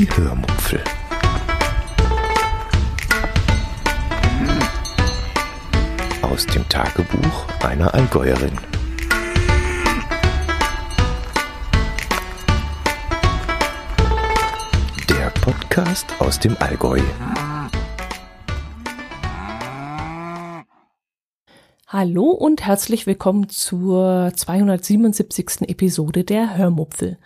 Die 0.00 0.08
Hörmupfel. 0.16 0.82
Aus 6.22 6.46
dem 6.46 6.66
Tagebuch 6.70 7.46
einer 7.62 7.92
Allgäuerin. 7.92 8.56
Der 15.10 15.28
Podcast 15.42 16.06
aus 16.18 16.40
dem 16.40 16.56
Allgäu. 16.60 17.02
Hallo 21.88 22.30
und 22.30 22.64
herzlich 22.64 23.06
willkommen 23.06 23.50
zur 23.50 24.32
277. 24.34 25.68
Episode 25.68 26.24
der 26.24 26.56
Hörmupfel. 26.56 27.18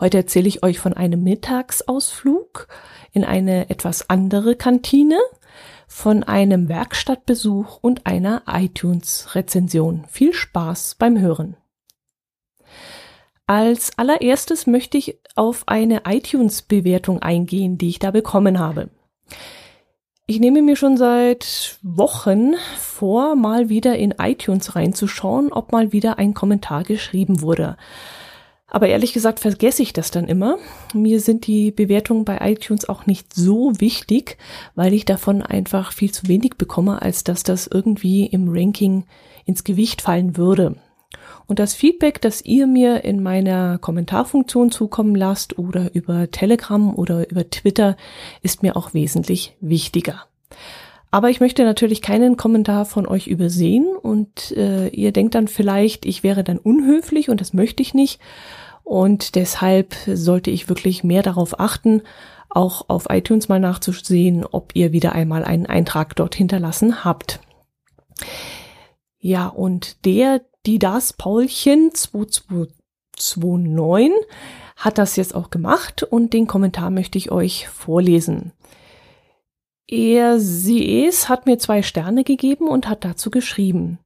Heute 0.00 0.18
erzähle 0.18 0.46
ich 0.46 0.62
euch 0.62 0.78
von 0.78 0.92
einem 0.92 1.24
Mittagsausflug 1.24 2.68
in 3.12 3.24
eine 3.24 3.68
etwas 3.68 4.08
andere 4.08 4.54
Kantine, 4.54 5.18
von 5.88 6.22
einem 6.22 6.68
Werkstattbesuch 6.68 7.78
und 7.80 8.06
einer 8.06 8.42
iTunes-Rezension. 8.46 10.04
Viel 10.08 10.34
Spaß 10.34 10.96
beim 10.98 11.18
Hören. 11.18 11.56
Als 13.46 13.96
allererstes 13.96 14.66
möchte 14.66 14.98
ich 14.98 15.18
auf 15.34 15.66
eine 15.66 16.02
iTunes-Bewertung 16.06 17.20
eingehen, 17.22 17.78
die 17.78 17.88
ich 17.88 17.98
da 17.98 18.10
bekommen 18.10 18.58
habe. 18.58 18.90
Ich 20.26 20.38
nehme 20.38 20.60
mir 20.60 20.76
schon 20.76 20.98
seit 20.98 21.78
Wochen 21.82 22.52
vor, 22.78 23.34
mal 23.34 23.70
wieder 23.70 23.96
in 23.96 24.14
iTunes 24.18 24.76
reinzuschauen, 24.76 25.50
ob 25.50 25.72
mal 25.72 25.90
wieder 25.90 26.18
ein 26.18 26.34
Kommentar 26.34 26.84
geschrieben 26.84 27.40
wurde. 27.40 27.78
Aber 28.70 28.88
ehrlich 28.88 29.14
gesagt 29.14 29.40
vergesse 29.40 29.82
ich 29.82 29.94
das 29.94 30.10
dann 30.10 30.28
immer. 30.28 30.58
Mir 30.92 31.20
sind 31.20 31.46
die 31.46 31.70
Bewertungen 31.70 32.24
bei 32.24 32.38
iTunes 32.40 32.88
auch 32.88 33.06
nicht 33.06 33.32
so 33.34 33.72
wichtig, 33.80 34.36
weil 34.74 34.92
ich 34.92 35.06
davon 35.06 35.42
einfach 35.42 35.92
viel 35.92 36.12
zu 36.12 36.28
wenig 36.28 36.56
bekomme, 36.58 37.00
als 37.00 37.24
dass 37.24 37.42
das 37.42 37.66
irgendwie 37.66 38.26
im 38.26 38.48
Ranking 38.50 39.04
ins 39.46 39.64
Gewicht 39.64 40.02
fallen 40.02 40.36
würde. 40.36 40.76
Und 41.46 41.58
das 41.58 41.72
Feedback, 41.72 42.20
das 42.20 42.44
ihr 42.44 42.66
mir 42.66 43.04
in 43.04 43.22
meiner 43.22 43.78
Kommentarfunktion 43.78 44.70
zukommen 44.70 45.14
lasst 45.14 45.58
oder 45.58 45.94
über 45.94 46.30
Telegram 46.30 46.94
oder 46.94 47.30
über 47.30 47.48
Twitter, 47.48 47.96
ist 48.42 48.62
mir 48.62 48.76
auch 48.76 48.92
wesentlich 48.92 49.56
wichtiger. 49.62 50.26
Aber 51.10 51.30
ich 51.30 51.40
möchte 51.40 51.64
natürlich 51.64 52.02
keinen 52.02 52.36
Kommentar 52.36 52.84
von 52.84 53.06
euch 53.06 53.28
übersehen 53.28 53.86
und 53.96 54.54
äh, 54.56 54.88
ihr 54.88 55.12
denkt 55.12 55.34
dann 55.34 55.48
vielleicht, 55.48 56.04
ich 56.04 56.22
wäre 56.22 56.44
dann 56.44 56.58
unhöflich 56.58 57.30
und 57.30 57.40
das 57.40 57.54
möchte 57.54 57.82
ich 57.82 57.94
nicht. 57.94 58.20
Und 58.84 59.34
deshalb 59.34 59.94
sollte 60.06 60.50
ich 60.50 60.68
wirklich 60.68 61.04
mehr 61.04 61.22
darauf 61.22 61.58
achten, 61.60 62.02
auch 62.50 62.88
auf 62.88 63.06
iTunes 63.10 63.48
mal 63.48 63.60
nachzusehen, 63.60 64.44
ob 64.44 64.72
ihr 64.74 64.92
wieder 64.92 65.12
einmal 65.12 65.44
einen 65.44 65.66
Eintrag 65.66 66.16
dort 66.16 66.34
hinterlassen 66.34 67.04
habt. 67.04 67.40
Ja, 69.18 69.46
und 69.48 70.04
der, 70.04 70.42
die 70.66 70.78
das 70.78 71.12
Paulchen 71.12 71.92
2229 71.92 74.12
hat 74.76 74.98
das 74.98 75.16
jetzt 75.16 75.34
auch 75.34 75.50
gemacht 75.50 76.04
und 76.04 76.32
den 76.32 76.46
Kommentar 76.46 76.90
möchte 76.90 77.18
ich 77.18 77.32
euch 77.32 77.68
vorlesen. 77.68 78.52
Er, 79.90 80.38
sie 80.38 81.06
es, 81.06 81.30
hat 81.30 81.46
mir 81.46 81.58
zwei 81.58 81.82
Sterne 81.82 82.22
gegeben 82.22 82.68
und 82.68 82.86
hat 82.86 83.06
dazu 83.06 83.30
geschrieben. 83.30 83.98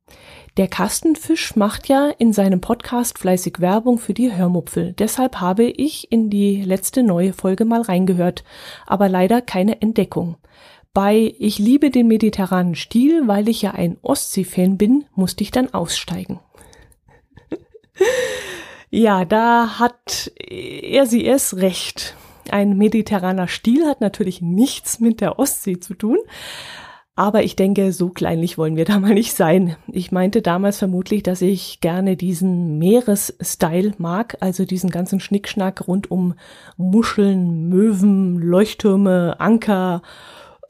Der 0.56 0.68
Kastenfisch 0.68 1.56
macht 1.56 1.88
ja 1.88 2.08
in 2.18 2.32
seinem 2.32 2.60
Podcast 2.60 3.18
fleißig 3.18 3.58
Werbung 3.58 3.98
für 3.98 4.14
die 4.14 4.32
Hörmupfel. 4.32 4.92
Deshalb 4.92 5.40
habe 5.40 5.64
ich 5.64 6.12
in 6.12 6.30
die 6.30 6.62
letzte 6.62 7.02
neue 7.02 7.32
Folge 7.32 7.64
mal 7.64 7.80
reingehört, 7.80 8.44
aber 8.86 9.08
leider 9.08 9.40
keine 9.40 9.82
Entdeckung. 9.82 10.36
Bei 10.94 11.34
Ich 11.38 11.58
liebe 11.58 11.90
den 11.90 12.06
mediterranen 12.06 12.76
Stil, 12.76 13.26
weil 13.26 13.48
ich 13.48 13.62
ja 13.62 13.72
ein 13.72 13.96
Ostsee-Fan 14.02 14.78
bin, 14.78 15.06
musste 15.16 15.42
ich 15.42 15.50
dann 15.50 15.74
aussteigen. 15.74 16.38
ja, 18.90 19.24
da 19.24 19.80
hat 19.80 20.30
er 20.36 21.06
sie 21.06 21.26
es 21.26 21.56
recht. 21.56 22.14
Ein 22.50 22.76
mediterraner 22.76 23.48
Stil 23.48 23.86
hat 23.86 24.00
natürlich 24.00 24.42
nichts 24.42 25.00
mit 25.00 25.20
der 25.20 25.38
Ostsee 25.38 25.78
zu 25.80 25.94
tun. 25.94 26.18
Aber 27.14 27.42
ich 27.42 27.56
denke, 27.56 27.92
so 27.92 28.08
kleinlich 28.08 28.56
wollen 28.56 28.76
wir 28.76 28.86
da 28.86 28.98
mal 28.98 29.12
nicht 29.12 29.34
sein. 29.34 29.76
Ich 29.88 30.12
meinte 30.12 30.40
damals 30.40 30.78
vermutlich, 30.78 31.22
dass 31.22 31.42
ich 31.42 31.80
gerne 31.80 32.16
diesen 32.16 32.78
Meeresstyle 32.78 33.92
mag, 33.98 34.38
also 34.40 34.64
diesen 34.64 34.88
ganzen 34.88 35.20
Schnickschnack 35.20 35.86
rund 35.86 36.10
um 36.10 36.34
Muscheln, 36.78 37.68
Möwen, 37.68 38.38
Leuchttürme, 38.38 39.36
Anker 39.38 40.00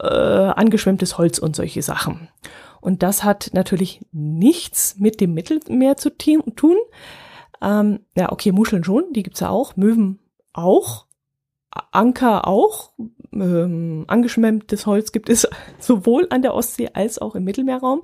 äh, 0.01 0.07
angeschwemmtes 0.07 1.17
Holz 1.17 1.39
und 1.39 1.55
solche 1.55 1.83
Sachen. 1.83 2.29
Und 2.81 3.05
das 3.05 3.23
hat 3.23 3.51
natürlich 3.53 4.01
nichts 4.11 4.97
mit 4.99 5.21
dem 5.21 5.35
Mittelmeer 5.35 5.97
zu 5.97 6.11
tun. 6.11 6.77
Ähm, 7.63 8.01
ja, 8.17 8.33
okay, 8.33 8.51
Muscheln 8.51 8.83
schon, 8.83 9.13
die 9.13 9.23
gibt's 9.23 9.41
ja 9.41 9.49
auch, 9.49 9.77
Möwen 9.77 10.19
auch, 10.53 11.07
Anker 11.91 12.47
auch. 12.47 12.93
Ähm, 13.33 14.05
angeschwemmtes 14.09 14.87
Holz 14.87 15.13
gibt 15.13 15.29
es 15.29 15.49
sowohl 15.79 16.27
an 16.31 16.43
der 16.43 16.55
Ostsee 16.55 16.91
als 16.93 17.19
auch 17.19 17.35
im 17.35 17.45
Mittelmeerraum. 17.45 18.03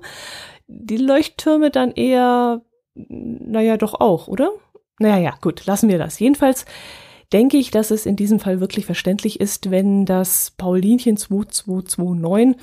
Die 0.67 0.97
Leuchttürme 0.97 1.71
dann 1.71 1.91
eher, 1.91 2.61
naja, 2.95 3.77
doch 3.77 3.99
auch, 3.99 4.27
oder? 4.27 4.51
Naja, 4.99 5.35
gut, 5.41 5.65
lassen 5.65 5.89
wir 5.89 5.97
das. 5.97 6.19
Jedenfalls 6.19 6.65
denke 7.31 7.57
ich, 7.57 7.71
dass 7.71 7.91
es 7.91 8.05
in 8.05 8.15
diesem 8.15 8.39
Fall 8.39 8.59
wirklich 8.59 8.85
verständlich 8.85 9.39
ist, 9.39 9.71
wenn 9.71 10.05
das 10.05 10.51
Paulinchen 10.51 11.17
2229 11.17 12.61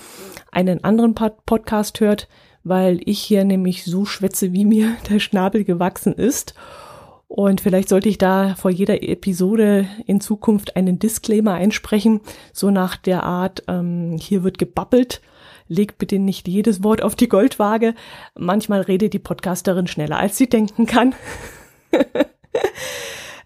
einen 0.53 0.85
anderen 0.85 1.15
Podcast 1.15 2.01
hört, 2.01 2.29
weil 2.65 3.01
ich 3.05 3.21
hier 3.21 3.45
nämlich 3.45 3.85
so 3.85 4.05
schwätze, 4.05 4.53
wie 4.53 4.65
mir 4.65 4.97
der 5.11 5.21
Schnabel 5.21 5.65
gewachsen 5.65 6.15
ist. 6.15 6.55
Und 7.29 7.61
vielleicht 7.61 7.89
sollte 7.89 8.09
ich 8.09 8.19
da 8.19 8.55
vor 8.55 8.71
jeder 8.71 9.03
Episode 9.03 9.89
in 10.07 10.21
Zukunft 10.21 10.77
einen 10.77 10.99
Disclaimer 10.99 11.55
einsprechen, 11.55 12.21
so 12.53 12.71
nach 12.71 12.97
der 12.97 13.25
Art, 13.25 13.65
ähm, 13.67 14.17
hier 14.21 14.45
wird 14.45 14.59
gebabbelt, 14.59 15.21
legt 15.69 15.99
bitte 15.99 16.19
nicht 16.19 16.47
jedes 16.47 16.85
Wort 16.85 17.03
auf 17.03 17.17
die 17.17 17.29
Goldwaage. 17.29 17.95
Manchmal 18.37 18.83
redet 18.83 19.13
die 19.13 19.19
Podcasterin 19.19 19.89
schneller, 19.89 20.19
als 20.19 20.39
sie 20.39 20.49
denken 20.49 20.87
kann. 20.87 21.15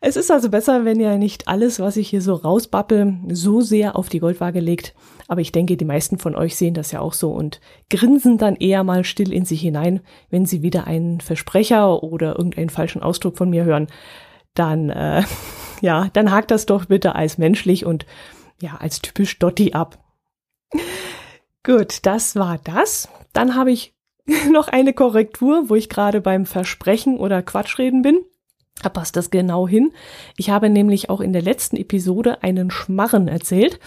Es 0.02 0.16
ist 0.16 0.30
also 0.30 0.48
besser, 0.48 0.86
wenn 0.86 0.98
ihr 0.98 1.18
nicht 1.18 1.46
alles, 1.46 1.78
was 1.78 1.98
ich 1.98 2.08
hier 2.08 2.22
so 2.22 2.34
rausbappel, 2.34 3.18
so 3.28 3.60
sehr 3.60 3.96
auf 3.96 4.08
die 4.08 4.18
Goldwaage 4.18 4.60
legt. 4.60 4.94
Aber 5.28 5.42
ich 5.42 5.52
denke, 5.52 5.76
die 5.76 5.84
meisten 5.84 6.18
von 6.18 6.34
euch 6.34 6.56
sehen 6.56 6.72
das 6.72 6.90
ja 6.90 7.00
auch 7.00 7.12
so 7.12 7.32
und 7.32 7.60
grinsen 7.90 8.38
dann 8.38 8.56
eher 8.56 8.82
mal 8.82 9.04
still 9.04 9.30
in 9.30 9.44
sich 9.44 9.60
hinein, 9.60 10.00
wenn 10.30 10.46
sie 10.46 10.62
wieder 10.62 10.86
einen 10.86 11.20
Versprecher 11.20 12.02
oder 12.02 12.38
irgendeinen 12.38 12.70
falschen 12.70 13.02
Ausdruck 13.02 13.36
von 13.36 13.50
mir 13.50 13.64
hören. 13.64 13.88
Dann, 14.54 14.88
äh, 14.88 15.22
ja, 15.82 16.08
dann 16.14 16.30
hakt 16.30 16.50
das 16.50 16.64
doch 16.64 16.86
bitte 16.86 17.14
als 17.14 17.36
menschlich 17.36 17.84
und 17.84 18.06
ja, 18.58 18.76
als 18.76 19.02
typisch 19.02 19.38
Dotti 19.38 19.72
ab. 19.74 20.02
Gut, 21.62 22.06
das 22.06 22.36
war 22.36 22.58
das. 22.64 23.10
Dann 23.34 23.54
habe 23.54 23.70
ich 23.70 23.94
noch 24.50 24.68
eine 24.68 24.94
Korrektur, 24.94 25.68
wo 25.68 25.74
ich 25.74 25.90
gerade 25.90 26.22
beim 26.22 26.46
Versprechen 26.46 27.18
oder 27.18 27.42
Quatschreden 27.42 28.00
bin. 28.00 28.20
Da 28.82 28.88
passt 28.88 29.16
das 29.16 29.30
genau 29.30 29.68
hin. 29.68 29.92
Ich 30.36 30.50
habe 30.50 30.70
nämlich 30.70 31.10
auch 31.10 31.20
in 31.20 31.32
der 31.32 31.42
letzten 31.42 31.76
Episode 31.76 32.42
einen 32.42 32.70
Schmarren 32.70 33.28
erzählt. 33.28 33.78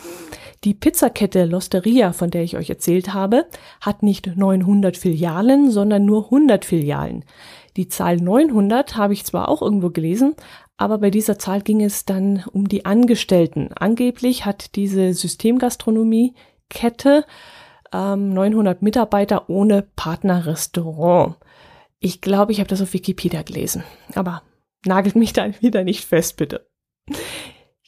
Die 0.64 0.74
Pizzakette 0.74 1.46
Losteria, 1.46 2.14
von 2.14 2.30
der 2.30 2.44
ich 2.44 2.56
euch 2.56 2.70
erzählt 2.70 3.14
habe, 3.14 3.46
hat 3.82 4.02
nicht 4.04 4.38
900 4.38 4.96
Filialen, 4.96 5.70
sondern 5.72 6.06
nur 6.06 6.26
100 6.26 6.64
Filialen. 6.64 7.26
Die 7.76 7.90
Zahl 7.90 8.18
900 8.18 8.96
habe 8.96 9.14
ich 9.14 9.26
zwar 9.26 9.50
auch 9.50 9.64
irgendwo 9.64 9.90
gelesen, 9.90 10.36
aber 10.78 11.00
bei 11.00 11.10
dieser 11.10 11.40
Zahl 11.40 11.62
ging 11.62 11.82
es 11.82 12.06
dann 12.06 12.44
um 12.52 12.70
die 12.70 12.86
Angestellten. 12.86 13.70
Angeblich 13.74 14.46
hat 14.46 14.76
diese 14.76 15.14
Systemgastronomie-Kette 15.14 17.26
ähm, 17.92 18.34
900 18.34 18.82
Mitarbeiter 18.82 19.50
ohne 19.50 19.86
Partnerrestaurant. 19.96 21.36
Ich 22.00 22.22
glaube, 22.22 22.52
ich 22.52 22.60
habe 22.60 22.70
das 22.70 22.82
auf 22.82 22.94
Wikipedia 22.94 23.42
gelesen. 23.42 23.84
Aber 24.16 24.44
nagelt 24.86 25.16
mich 25.16 25.34
da 25.34 25.50
wieder 25.62 25.84
nicht 25.84 26.06
fest, 26.06 26.38
bitte. 26.38 26.68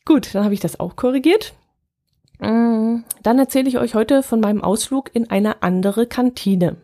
Gut, 0.06 0.33
dann 0.33 0.44
habe 0.44 0.53
ich 0.53 0.59
das 0.59 0.80
auch 0.80 0.95
korrigiert. 0.95 1.53
Mm, 2.39 3.00
dann 3.24 3.39
erzähle 3.39 3.69
ich 3.69 3.77
euch 3.77 3.95
heute 3.95 4.24
von 4.24 4.39
meinem 4.39 4.62
Ausflug 4.62 5.09
in 5.13 5.30
eine 5.30 5.63
andere 5.63 6.06
Kantine. 6.06 6.77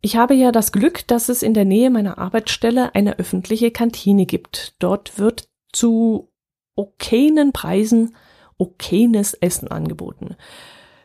Ich 0.00 0.16
habe 0.16 0.34
ja 0.34 0.52
das 0.52 0.72
Glück, 0.72 1.06
dass 1.08 1.28
es 1.28 1.42
in 1.42 1.54
der 1.54 1.64
Nähe 1.64 1.90
meiner 1.90 2.18
Arbeitsstelle 2.18 2.94
eine 2.94 3.18
öffentliche 3.18 3.70
Kantine 3.70 4.26
gibt. 4.26 4.74
Dort 4.78 5.18
wird 5.18 5.48
zu 5.72 6.30
okayen 6.76 7.52
Preisen 7.52 8.14
okayes 8.58 9.34
Essen 9.34 9.68
angeboten. 9.68 10.36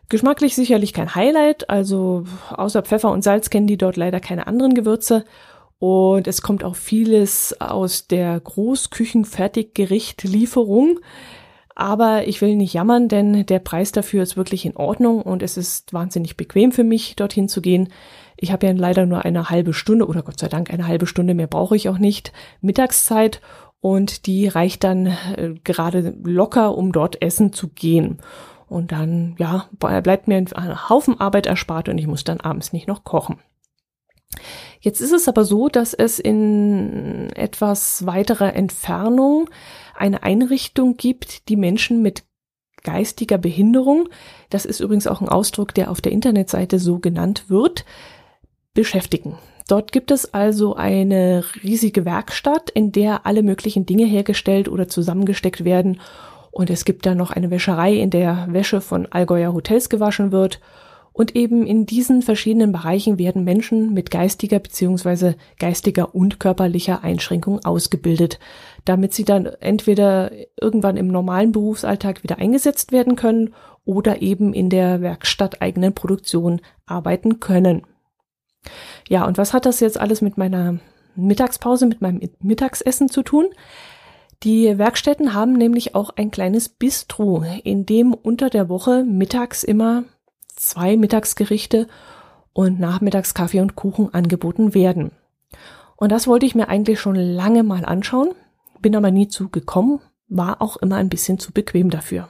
Geschmacklich 0.09 0.55
sicherlich 0.55 0.93
kein 0.93 1.15
Highlight, 1.15 1.69
also 1.69 2.25
außer 2.49 2.81
Pfeffer 2.83 3.11
und 3.11 3.23
Salz 3.23 3.49
kennen 3.49 3.67
die 3.67 3.77
dort 3.77 3.95
leider 3.95 4.19
keine 4.19 4.45
anderen 4.45 4.73
Gewürze 4.73 5.23
und 5.81 6.27
es 6.27 6.41
kommt 6.43 6.63
auch 6.63 6.75
vieles 6.75 7.59
aus 7.59 8.05
der 8.05 8.39
Großküchenfertiggerichtlieferung. 8.39 10.99
Aber 11.73 12.27
ich 12.27 12.39
will 12.39 12.55
nicht 12.55 12.75
jammern, 12.75 13.07
denn 13.07 13.47
der 13.47 13.57
Preis 13.57 13.91
dafür 13.91 14.21
ist 14.21 14.37
wirklich 14.37 14.67
in 14.67 14.77
Ordnung 14.77 15.23
und 15.23 15.41
es 15.41 15.57
ist 15.57 15.91
wahnsinnig 15.91 16.37
bequem 16.37 16.71
für 16.71 16.83
mich, 16.83 17.15
dorthin 17.15 17.49
zu 17.49 17.61
gehen. 17.61 17.89
Ich 18.37 18.51
habe 18.51 18.67
ja 18.67 18.73
leider 18.73 19.07
nur 19.07 19.25
eine 19.25 19.49
halbe 19.49 19.73
Stunde 19.73 20.05
oder 20.05 20.21
Gott 20.21 20.39
sei 20.39 20.49
Dank 20.49 20.71
eine 20.71 20.85
halbe 20.85 21.07
Stunde 21.07 21.33
mehr 21.33 21.47
brauche 21.47 21.75
ich 21.75 21.89
auch 21.89 21.97
nicht 21.97 22.31
Mittagszeit 22.61 23.41
und 23.79 24.27
die 24.27 24.47
reicht 24.47 24.83
dann 24.83 25.07
äh, 25.07 25.55
gerade 25.63 26.13
locker, 26.23 26.77
um 26.77 26.91
dort 26.91 27.23
essen 27.23 27.53
zu 27.53 27.69
gehen. 27.69 28.19
Und 28.67 28.91
dann, 28.91 29.35
ja, 29.39 29.67
bleibt 29.79 30.27
mir 30.27 30.37
ein 30.37 30.89
Haufen 30.89 31.19
Arbeit 31.19 31.47
erspart 31.47 31.89
und 31.89 31.97
ich 31.97 32.05
muss 32.05 32.23
dann 32.23 32.39
abends 32.39 32.71
nicht 32.71 32.87
noch 32.87 33.03
kochen. 33.03 33.39
Jetzt 34.79 35.01
ist 35.01 35.11
es 35.11 35.27
aber 35.27 35.45
so, 35.45 35.67
dass 35.67 35.93
es 35.93 36.19
in 36.19 37.29
etwas 37.35 38.05
weiterer 38.05 38.55
Entfernung 38.55 39.49
eine 39.95 40.23
Einrichtung 40.23 40.97
gibt, 40.97 41.49
die 41.49 41.55
Menschen 41.55 42.01
mit 42.01 42.23
geistiger 42.83 43.37
Behinderung, 43.37 44.09
das 44.49 44.65
ist 44.65 44.79
übrigens 44.79 45.05
auch 45.05 45.21
ein 45.21 45.29
Ausdruck, 45.29 45.73
der 45.75 45.91
auf 45.91 46.01
der 46.01 46.11
Internetseite 46.11 46.79
so 46.79 46.97
genannt 46.97 47.45
wird, 47.47 47.85
beschäftigen. 48.73 49.37
Dort 49.67 49.91
gibt 49.91 50.09
es 50.09 50.33
also 50.33 50.75
eine 50.75 51.43
riesige 51.63 52.03
Werkstatt, 52.03 52.71
in 52.71 52.91
der 52.91 53.25
alle 53.27 53.43
möglichen 53.43 53.85
Dinge 53.85 54.05
hergestellt 54.05 54.67
oder 54.67 54.87
zusammengesteckt 54.87 55.63
werden. 55.63 56.01
Und 56.49 56.69
es 56.69 56.83
gibt 56.83 57.05
dann 57.05 57.17
noch 57.17 57.31
eine 57.31 57.51
Wäscherei, 57.51 57.93
in 57.93 58.09
der 58.09 58.47
Wäsche 58.49 58.81
von 58.81 59.05
Allgäuer 59.05 59.53
Hotels 59.53 59.89
gewaschen 59.89 60.31
wird 60.31 60.59
und 61.13 61.35
eben 61.35 61.67
in 61.67 61.85
diesen 61.85 62.21
verschiedenen 62.21 62.71
Bereichen 62.71 63.19
werden 63.19 63.43
Menschen 63.43 63.93
mit 63.93 64.11
geistiger 64.11 64.59
beziehungsweise 64.59 65.35
geistiger 65.59 66.15
und 66.15 66.39
körperlicher 66.39 67.03
Einschränkung 67.03 67.63
ausgebildet, 67.65 68.39
damit 68.85 69.13
sie 69.13 69.25
dann 69.25 69.45
entweder 69.45 70.31
irgendwann 70.59 70.97
im 70.97 71.07
normalen 71.07 71.51
Berufsalltag 71.51 72.23
wieder 72.23 72.37
eingesetzt 72.37 72.91
werden 72.91 73.15
können 73.15 73.53
oder 73.83 74.21
eben 74.21 74.53
in 74.53 74.69
der 74.69 75.01
werkstatteigenen 75.01 75.93
Produktion 75.93 76.61
arbeiten 76.85 77.39
können. 77.39 77.83
Ja, 79.09 79.25
und 79.25 79.37
was 79.37 79.53
hat 79.53 79.65
das 79.65 79.79
jetzt 79.79 79.99
alles 79.99 80.21
mit 80.21 80.37
meiner 80.37 80.79
Mittagspause, 81.15 81.87
mit 81.87 82.01
meinem 82.01 82.21
Mittagsessen 82.39 83.09
zu 83.09 83.23
tun? 83.23 83.47
Die 84.43 84.77
Werkstätten 84.77 85.33
haben 85.33 85.53
nämlich 85.53 85.93
auch 85.93 86.11
ein 86.15 86.31
kleines 86.31 86.69
Bistro, 86.69 87.43
in 87.63 87.85
dem 87.85 88.13
unter 88.13 88.49
der 88.49 88.69
Woche 88.69 89.03
mittags 89.03 89.63
immer 89.63 90.05
zwei 90.61 90.97
Mittagsgerichte 90.97 91.87
und 92.53 92.79
nachmittags 92.79 93.33
Kaffee 93.33 93.61
und 93.61 93.75
Kuchen 93.75 94.13
angeboten 94.13 94.73
werden. 94.73 95.11
Und 95.95 96.11
das 96.11 96.27
wollte 96.27 96.45
ich 96.45 96.55
mir 96.55 96.67
eigentlich 96.67 96.99
schon 96.99 97.15
lange 97.15 97.63
mal 97.63 97.85
anschauen, 97.85 98.29
bin 98.81 98.95
aber 98.95 99.11
nie 99.11 99.27
zu 99.27 99.49
gekommen, 99.49 99.99
war 100.27 100.61
auch 100.61 100.77
immer 100.77 100.95
ein 100.95 101.09
bisschen 101.09 101.39
zu 101.39 101.51
bequem 101.51 101.89
dafür. 101.89 102.29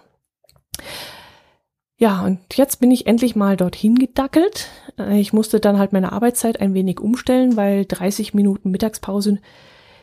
Ja, 1.98 2.24
und 2.24 2.40
jetzt 2.56 2.80
bin 2.80 2.90
ich 2.90 3.06
endlich 3.06 3.36
mal 3.36 3.56
dorthin 3.56 3.96
gedackelt. 4.00 4.70
Ich 5.12 5.34
musste 5.34 5.60
dann 5.60 5.78
halt 5.78 5.94
meine 5.94 6.12
Arbeitszeit 6.12 6.60
ein 6.60 6.74
wenig 6.74 7.00
umstellen, 7.00 7.58
weil 7.58 7.86
30 7.86 8.34
Minuten 8.34 8.72
Mittagspause 8.72 9.40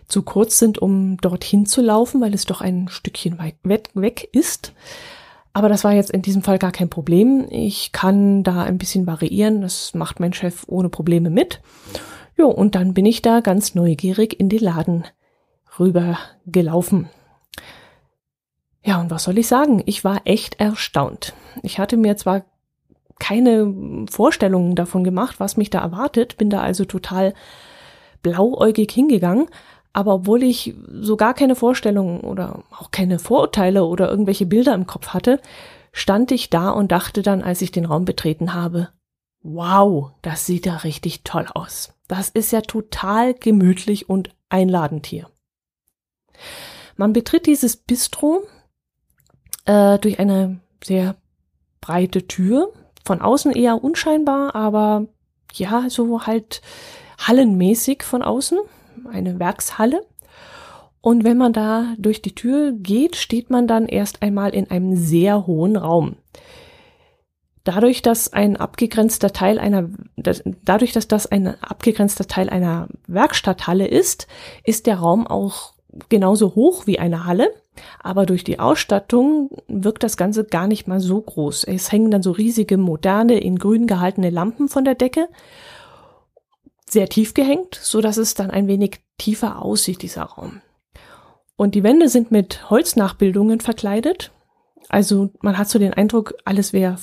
zu 0.06 0.22
kurz 0.22 0.58
sind, 0.58 0.78
um 0.78 1.16
dorthin 1.16 1.66
zu 1.66 1.82
laufen, 1.82 2.20
weil 2.20 2.34
es 2.34 2.44
doch 2.44 2.60
ein 2.60 2.88
Stückchen 2.88 3.38
weit 3.38 3.56
weg 3.64 4.28
ist. 4.32 4.72
Aber 5.58 5.68
das 5.68 5.82
war 5.82 5.92
jetzt 5.92 6.10
in 6.10 6.22
diesem 6.22 6.42
Fall 6.42 6.56
gar 6.56 6.70
kein 6.70 6.88
Problem. 6.88 7.48
Ich 7.50 7.90
kann 7.90 8.44
da 8.44 8.62
ein 8.62 8.78
bisschen 8.78 9.08
variieren. 9.08 9.60
Das 9.60 9.92
macht 9.92 10.20
mein 10.20 10.32
Chef 10.32 10.62
ohne 10.68 10.88
Probleme 10.88 11.30
mit. 11.30 11.60
Jo, 12.36 12.46
und 12.46 12.76
dann 12.76 12.94
bin 12.94 13.04
ich 13.04 13.22
da 13.22 13.40
ganz 13.40 13.74
neugierig 13.74 14.38
in 14.38 14.48
den 14.48 14.60
Laden 14.60 15.04
rüber 15.80 16.16
gelaufen. 16.46 17.08
Ja, 18.84 19.00
und 19.00 19.10
was 19.10 19.24
soll 19.24 19.36
ich 19.36 19.48
sagen? 19.48 19.82
Ich 19.84 20.04
war 20.04 20.20
echt 20.26 20.60
erstaunt. 20.60 21.34
Ich 21.64 21.80
hatte 21.80 21.96
mir 21.96 22.16
zwar 22.16 22.44
keine 23.18 24.06
Vorstellungen 24.08 24.76
davon 24.76 25.02
gemacht, 25.02 25.40
was 25.40 25.56
mich 25.56 25.70
da 25.70 25.80
erwartet, 25.80 26.36
bin 26.36 26.50
da 26.50 26.60
also 26.60 26.84
total 26.84 27.34
blauäugig 28.22 28.92
hingegangen, 28.92 29.48
aber 29.92 30.14
obwohl 30.14 30.42
ich 30.42 30.74
so 31.00 31.16
gar 31.16 31.34
keine 31.34 31.56
Vorstellungen 31.56 32.20
oder 32.20 32.62
auch 32.78 32.90
keine 32.90 33.18
Vorurteile 33.18 33.84
oder 33.84 34.08
irgendwelche 34.08 34.46
Bilder 34.46 34.74
im 34.74 34.86
Kopf 34.86 35.08
hatte, 35.08 35.40
stand 35.92 36.30
ich 36.30 36.50
da 36.50 36.70
und 36.70 36.92
dachte 36.92 37.22
dann, 37.22 37.42
als 37.42 37.62
ich 37.62 37.72
den 37.72 37.86
Raum 37.86 38.04
betreten 38.04 38.54
habe, 38.54 38.88
wow, 39.42 40.10
das 40.22 40.46
sieht 40.46 40.66
ja 40.66 40.76
richtig 40.76 41.24
toll 41.24 41.46
aus. 41.52 41.94
Das 42.06 42.28
ist 42.28 42.52
ja 42.52 42.60
total 42.60 43.34
gemütlich 43.34 44.08
und 44.08 44.30
einladend 44.48 45.06
hier. 45.06 45.28
Man 46.96 47.12
betritt 47.12 47.46
dieses 47.46 47.76
Bistro 47.76 48.42
äh, 49.64 49.98
durch 49.98 50.18
eine 50.18 50.60
sehr 50.82 51.16
breite 51.80 52.26
Tür, 52.26 52.72
von 53.04 53.20
außen 53.20 53.52
eher 53.52 53.82
unscheinbar, 53.82 54.54
aber 54.54 55.06
ja, 55.54 55.88
so 55.88 56.26
halt 56.26 56.60
hallenmäßig 57.18 58.02
von 58.02 58.22
außen 58.22 58.58
eine 59.06 59.38
Werkshalle. 59.38 60.02
Und 61.00 61.24
wenn 61.24 61.38
man 61.38 61.52
da 61.52 61.94
durch 61.98 62.22
die 62.22 62.34
Tür 62.34 62.72
geht, 62.72 63.16
steht 63.16 63.50
man 63.50 63.66
dann 63.66 63.86
erst 63.86 64.22
einmal 64.22 64.54
in 64.54 64.70
einem 64.70 64.96
sehr 64.96 65.46
hohen 65.46 65.76
Raum. 65.76 66.16
Dadurch, 67.64 68.02
dass 68.02 68.32
ein 68.32 68.56
abgegrenzter 68.56 69.32
Teil 69.32 69.58
einer, 69.58 69.88
dadurch, 70.16 70.92
dass 70.92 71.06
das 71.06 71.26
ein 71.26 71.62
abgegrenzter 71.62 72.26
Teil 72.26 72.48
einer 72.48 72.88
Werkstatthalle 73.06 73.86
ist, 73.86 74.26
ist 74.64 74.86
der 74.86 74.96
Raum 74.96 75.26
auch 75.26 75.74
genauso 76.08 76.54
hoch 76.54 76.86
wie 76.86 76.98
eine 76.98 77.26
Halle. 77.26 77.50
Aber 78.02 78.26
durch 78.26 78.42
die 78.42 78.58
Ausstattung 78.58 79.50
wirkt 79.68 80.02
das 80.02 80.16
Ganze 80.16 80.44
gar 80.44 80.66
nicht 80.66 80.88
mal 80.88 81.00
so 81.00 81.20
groß. 81.20 81.64
Es 81.64 81.92
hängen 81.92 82.10
dann 82.10 82.22
so 82.22 82.32
riesige, 82.32 82.76
moderne, 82.76 83.38
in 83.38 83.58
grün 83.58 83.86
gehaltene 83.86 84.30
Lampen 84.30 84.68
von 84.68 84.84
der 84.84 84.94
Decke 84.94 85.28
sehr 86.92 87.08
tief 87.08 87.34
gehängt, 87.34 87.78
so 87.80 88.00
dass 88.00 88.16
es 88.16 88.34
dann 88.34 88.50
ein 88.50 88.68
wenig 88.68 89.00
tiefer 89.18 89.62
aussieht, 89.62 90.02
dieser 90.02 90.22
Raum. 90.22 90.60
Und 91.56 91.74
die 91.74 91.82
Wände 91.82 92.08
sind 92.08 92.30
mit 92.30 92.70
Holznachbildungen 92.70 93.60
verkleidet. 93.60 94.30
Also 94.88 95.30
man 95.40 95.58
hat 95.58 95.68
so 95.68 95.78
den 95.78 95.92
Eindruck, 95.92 96.34
alles 96.44 96.72
wäre 96.72 96.98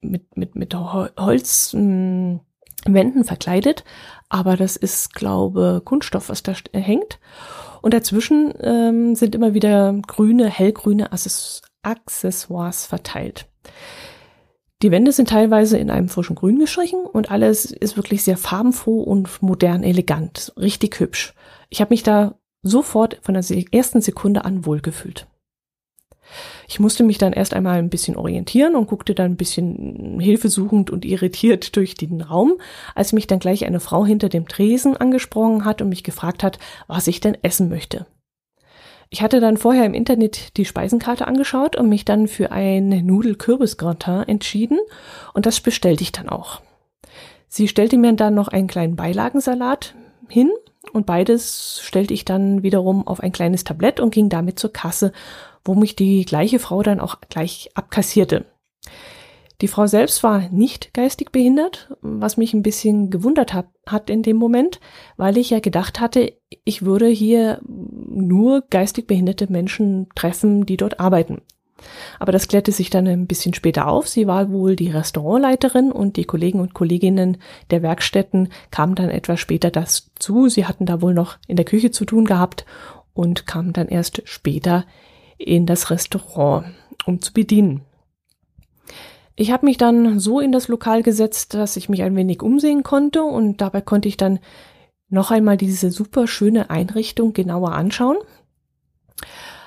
mit, 0.00 0.36
mit, 0.36 0.54
mit 0.54 0.74
Holzwänden 0.74 2.40
hm, 2.84 3.24
verkleidet. 3.24 3.84
Aber 4.28 4.56
das 4.56 4.76
ist, 4.76 5.14
glaube 5.14 5.80
Kunststoff, 5.84 6.28
was 6.28 6.42
da 6.42 6.52
hängt. 6.72 7.18
Und 7.80 7.94
dazwischen 7.94 8.52
ähm, 8.60 9.14
sind 9.14 9.34
immer 9.34 9.54
wieder 9.54 9.94
grüne, 10.06 10.48
hellgrüne 10.48 11.10
Accessoires 11.82 12.86
verteilt. 12.86 13.48
Die 14.80 14.92
Wände 14.92 15.10
sind 15.10 15.30
teilweise 15.30 15.76
in 15.76 15.90
einem 15.90 16.08
frischen 16.08 16.36
Grün 16.36 16.60
gestrichen 16.60 17.00
und 17.04 17.32
alles 17.32 17.64
ist 17.64 17.96
wirklich 17.96 18.22
sehr 18.22 18.36
farbenfroh 18.36 19.02
und 19.02 19.42
modern 19.42 19.82
elegant. 19.82 20.52
Richtig 20.56 21.00
hübsch. 21.00 21.34
Ich 21.68 21.80
habe 21.80 21.92
mich 21.92 22.04
da 22.04 22.36
sofort 22.62 23.18
von 23.22 23.34
der 23.34 23.44
ersten 23.72 24.00
Sekunde 24.00 24.44
an 24.44 24.64
wohlgefühlt. 24.66 25.26
Ich 26.68 26.78
musste 26.78 27.02
mich 27.02 27.18
dann 27.18 27.32
erst 27.32 27.54
einmal 27.54 27.78
ein 27.78 27.90
bisschen 27.90 28.16
orientieren 28.16 28.76
und 28.76 28.86
guckte 28.86 29.14
dann 29.14 29.32
ein 29.32 29.36
bisschen 29.36 30.20
hilfesuchend 30.20 30.90
und 30.90 31.04
irritiert 31.04 31.74
durch 31.76 31.94
den 31.94 32.20
Raum, 32.20 32.60
als 32.94 33.12
mich 33.12 33.26
dann 33.26 33.40
gleich 33.40 33.66
eine 33.66 33.80
Frau 33.80 34.06
hinter 34.06 34.28
dem 34.28 34.46
Tresen 34.46 34.96
angesprochen 34.96 35.64
hat 35.64 35.82
und 35.82 35.88
mich 35.88 36.04
gefragt 36.04 36.44
hat, 36.44 36.58
was 36.86 37.06
ich 37.08 37.20
denn 37.20 37.36
essen 37.42 37.68
möchte. 37.68 38.06
Ich 39.10 39.22
hatte 39.22 39.40
dann 39.40 39.56
vorher 39.56 39.86
im 39.86 39.94
Internet 39.94 40.56
die 40.58 40.66
Speisenkarte 40.66 41.26
angeschaut 41.26 41.76
und 41.76 41.88
mich 41.88 42.04
dann 42.04 42.28
für 42.28 42.52
ein 42.52 42.88
Nudel-Kürbis-Gratin 42.88 44.28
entschieden 44.28 44.78
und 45.32 45.46
das 45.46 45.60
bestellte 45.60 46.02
ich 46.02 46.12
dann 46.12 46.28
auch. 46.28 46.60
Sie 47.48 47.68
stellte 47.68 47.96
mir 47.96 48.12
dann 48.12 48.34
noch 48.34 48.48
einen 48.48 48.68
kleinen 48.68 48.96
Beilagensalat 48.96 49.94
hin 50.28 50.50
und 50.92 51.06
beides 51.06 51.80
stellte 51.82 52.12
ich 52.12 52.26
dann 52.26 52.62
wiederum 52.62 53.06
auf 53.06 53.20
ein 53.20 53.32
kleines 53.32 53.64
Tablett 53.64 53.98
und 53.98 54.12
ging 54.12 54.28
damit 54.28 54.58
zur 54.58 54.72
Kasse, 54.72 55.12
wo 55.64 55.74
mich 55.74 55.96
die 55.96 56.26
gleiche 56.26 56.58
Frau 56.58 56.82
dann 56.82 57.00
auch 57.00 57.16
gleich 57.30 57.70
abkassierte. 57.74 58.44
Die 59.60 59.68
Frau 59.68 59.88
selbst 59.88 60.22
war 60.22 60.48
nicht 60.50 60.94
geistig 60.94 61.32
behindert, 61.32 61.92
was 62.00 62.36
mich 62.36 62.54
ein 62.54 62.62
bisschen 62.62 63.10
gewundert 63.10 63.52
hat, 63.52 63.66
hat 63.86 64.08
in 64.08 64.22
dem 64.22 64.36
Moment, 64.36 64.78
weil 65.16 65.36
ich 65.36 65.50
ja 65.50 65.58
gedacht 65.58 65.98
hatte, 65.98 66.32
ich 66.64 66.84
würde 66.84 67.08
hier 67.08 67.60
nur 67.64 68.62
geistig 68.70 69.08
behinderte 69.08 69.50
Menschen 69.50 70.08
treffen, 70.14 70.64
die 70.64 70.76
dort 70.76 71.00
arbeiten. 71.00 71.42
Aber 72.18 72.32
das 72.32 72.48
klärte 72.48 72.72
sich 72.72 72.90
dann 72.90 73.06
ein 73.06 73.26
bisschen 73.26 73.54
später 73.54 73.88
auf. 73.88 74.08
Sie 74.08 74.26
war 74.26 74.50
wohl 74.50 74.76
die 74.76 74.90
Restaurantleiterin 74.90 75.92
und 75.92 76.16
die 76.16 76.24
Kollegen 76.24 76.60
und 76.60 76.74
Kolleginnen 76.74 77.38
der 77.70 77.82
Werkstätten 77.82 78.48
kamen 78.70 78.94
dann 78.94 79.10
etwas 79.10 79.40
später 79.40 79.70
dazu. 79.70 80.48
Sie 80.48 80.66
hatten 80.66 80.86
da 80.86 81.02
wohl 81.02 81.14
noch 81.14 81.38
in 81.46 81.56
der 81.56 81.64
Küche 81.64 81.90
zu 81.90 82.04
tun 82.04 82.24
gehabt 82.24 82.64
und 83.14 83.46
kamen 83.46 83.72
dann 83.72 83.88
erst 83.88 84.22
später 84.24 84.86
in 85.36 85.66
das 85.66 85.90
Restaurant, 85.90 86.66
um 87.06 87.20
zu 87.22 87.32
bedienen. 87.32 87.82
Ich 89.40 89.52
habe 89.52 89.66
mich 89.66 89.76
dann 89.76 90.18
so 90.18 90.40
in 90.40 90.50
das 90.50 90.66
Lokal 90.66 91.04
gesetzt, 91.04 91.54
dass 91.54 91.76
ich 91.76 91.88
mich 91.88 92.02
ein 92.02 92.16
wenig 92.16 92.42
umsehen 92.42 92.82
konnte 92.82 93.22
und 93.22 93.60
dabei 93.60 93.80
konnte 93.80 94.08
ich 94.08 94.16
dann 94.16 94.40
noch 95.10 95.30
einmal 95.30 95.56
diese 95.56 95.92
super 95.92 96.26
schöne 96.26 96.70
Einrichtung 96.70 97.34
genauer 97.34 97.70
anschauen. 97.70 98.16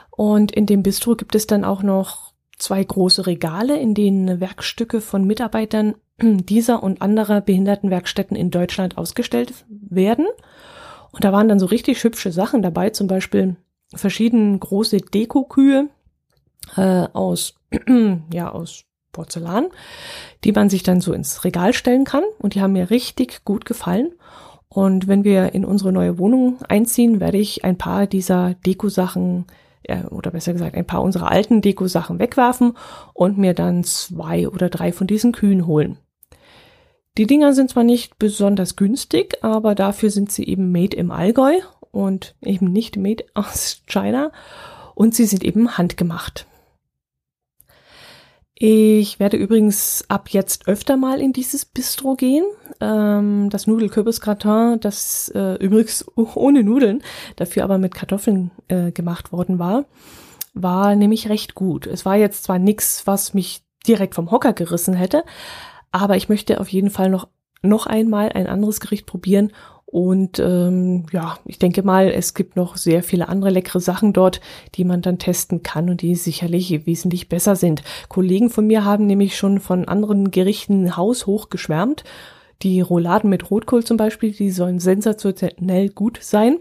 Und 0.09 0.51
in 0.51 0.65
dem 0.65 0.83
Bistro 0.83 1.15
gibt 1.15 1.35
es 1.35 1.47
dann 1.47 1.63
auch 1.63 1.83
noch 1.83 2.33
zwei 2.57 2.83
große 2.83 3.25
Regale, 3.27 3.79
in 3.79 3.93
denen 3.93 4.41
Werkstücke 4.41 4.99
von 4.99 5.23
Mitarbeitern 5.23 5.95
dieser 6.21 6.83
und 6.83 7.01
anderer 7.01 7.39
Behindertenwerkstätten 7.39 8.35
in 8.35 8.51
Deutschland 8.51 8.97
ausgestellt 8.97 9.53
werden. 9.69 10.27
Und 11.13 11.23
da 11.23 11.31
waren 11.31 11.47
dann 11.47 11.59
so 11.59 11.65
richtig 11.67 12.03
hübsche 12.03 12.33
Sachen 12.33 12.61
dabei, 12.61 12.89
zum 12.89 13.07
Beispiel 13.07 13.55
verschiedene 13.95 14.59
große 14.59 14.97
Dekokühe 14.97 15.87
äh, 16.75 17.07
aus, 17.13 17.55
ja, 18.33 18.51
aus 18.51 18.83
Porzellan, 19.11 19.67
die 20.43 20.51
man 20.51 20.69
sich 20.69 20.83
dann 20.83 21.01
so 21.01 21.13
ins 21.13 21.43
Regal 21.43 21.73
stellen 21.73 22.05
kann. 22.05 22.23
Und 22.39 22.55
die 22.55 22.61
haben 22.61 22.73
mir 22.73 22.89
richtig 22.89 23.43
gut 23.45 23.65
gefallen. 23.65 24.11
Und 24.69 25.07
wenn 25.07 25.23
wir 25.23 25.53
in 25.53 25.65
unsere 25.65 25.91
neue 25.91 26.17
Wohnung 26.17 26.59
einziehen, 26.67 27.19
werde 27.19 27.37
ich 27.37 27.65
ein 27.65 27.77
paar 27.77 28.07
dieser 28.07 28.55
Dekosachen 28.65 29.45
ja, 29.87 30.07
oder 30.09 30.31
besser 30.31 30.53
gesagt 30.53 30.75
ein 30.75 30.85
paar 30.85 31.01
unserer 31.01 31.31
alten 31.31 31.61
Dekosachen 31.61 32.19
wegwerfen 32.19 32.77
und 33.13 33.37
mir 33.37 33.53
dann 33.53 33.83
zwei 33.83 34.47
oder 34.47 34.69
drei 34.69 34.91
von 34.91 35.07
diesen 35.07 35.31
Kühen 35.31 35.65
holen. 35.65 35.97
Die 37.17 37.27
Dinger 37.27 37.53
sind 37.53 37.69
zwar 37.69 37.83
nicht 37.83 38.17
besonders 38.19 38.75
günstig, 38.75 39.43
aber 39.43 39.75
dafür 39.75 40.09
sind 40.09 40.31
sie 40.31 40.45
eben 40.47 40.71
made 40.71 40.95
im 40.95 41.11
Allgäu 41.11 41.59
und 41.91 42.35
eben 42.41 42.71
nicht 42.71 42.95
made 42.95 43.25
aus 43.33 43.81
China 43.87 44.31
und 44.95 45.15
sie 45.15 45.25
sind 45.25 45.43
eben 45.43 45.77
handgemacht. 45.77 46.45
Ich 48.63 49.19
werde 49.19 49.37
übrigens 49.37 50.05
ab 50.07 50.29
jetzt 50.29 50.67
öfter 50.67 50.95
mal 50.95 51.19
in 51.19 51.33
dieses 51.33 51.65
Bistro 51.65 52.13
gehen. 52.13 52.45
Ähm, 52.79 53.49
das 53.49 53.65
Nudelkürbisgratin, 53.65 54.79
das 54.79 55.31
äh, 55.33 55.55
übrigens 55.55 56.05
ohne 56.15 56.61
Nudeln, 56.63 57.01
dafür 57.37 57.63
aber 57.63 57.79
mit 57.79 57.95
Kartoffeln 57.95 58.51
äh, 58.67 58.91
gemacht 58.91 59.31
worden 59.31 59.57
war, 59.57 59.85
war 60.53 60.95
nämlich 60.95 61.27
recht 61.27 61.55
gut. 61.55 61.87
Es 61.87 62.05
war 62.05 62.17
jetzt 62.17 62.43
zwar 62.43 62.59
nichts, 62.59 63.07
was 63.07 63.33
mich 63.33 63.63
direkt 63.87 64.13
vom 64.13 64.29
Hocker 64.29 64.53
gerissen 64.53 64.93
hätte, 64.93 65.23
aber 65.91 66.15
ich 66.15 66.29
möchte 66.29 66.59
auf 66.59 66.67
jeden 66.67 66.91
Fall 66.91 67.09
noch, 67.09 67.29
noch 67.63 67.87
einmal 67.87 68.29
ein 68.29 68.45
anderes 68.45 68.79
Gericht 68.79 69.07
probieren 69.07 69.53
und 69.91 70.39
ähm, 70.39 71.05
ja, 71.11 71.37
ich 71.45 71.59
denke 71.59 71.83
mal, 71.83 72.07
es 72.09 72.33
gibt 72.33 72.55
noch 72.55 72.77
sehr 72.77 73.03
viele 73.03 73.27
andere 73.27 73.49
leckere 73.49 73.81
Sachen 73.81 74.13
dort, 74.13 74.39
die 74.75 74.85
man 74.85 75.01
dann 75.01 75.19
testen 75.19 75.63
kann 75.63 75.89
und 75.89 76.01
die 76.01 76.15
sicherlich 76.15 76.85
wesentlich 76.85 77.27
besser 77.27 77.57
sind. 77.57 77.83
Kollegen 78.07 78.49
von 78.49 78.65
mir 78.65 78.85
haben 78.85 79.05
nämlich 79.05 79.35
schon 79.35 79.59
von 79.59 79.85
anderen 79.89 80.31
Gerichten 80.31 80.95
haushoch 80.95 81.49
geschwärmt. 81.49 82.05
Die 82.63 82.79
Rouladen 82.79 83.29
mit 83.29 83.51
Rotkohl 83.51 83.83
zum 83.83 83.97
Beispiel, 83.97 84.31
die 84.31 84.51
sollen 84.51 84.79
sensationell 84.79 85.89
gut 85.89 86.19
sein. 86.21 86.59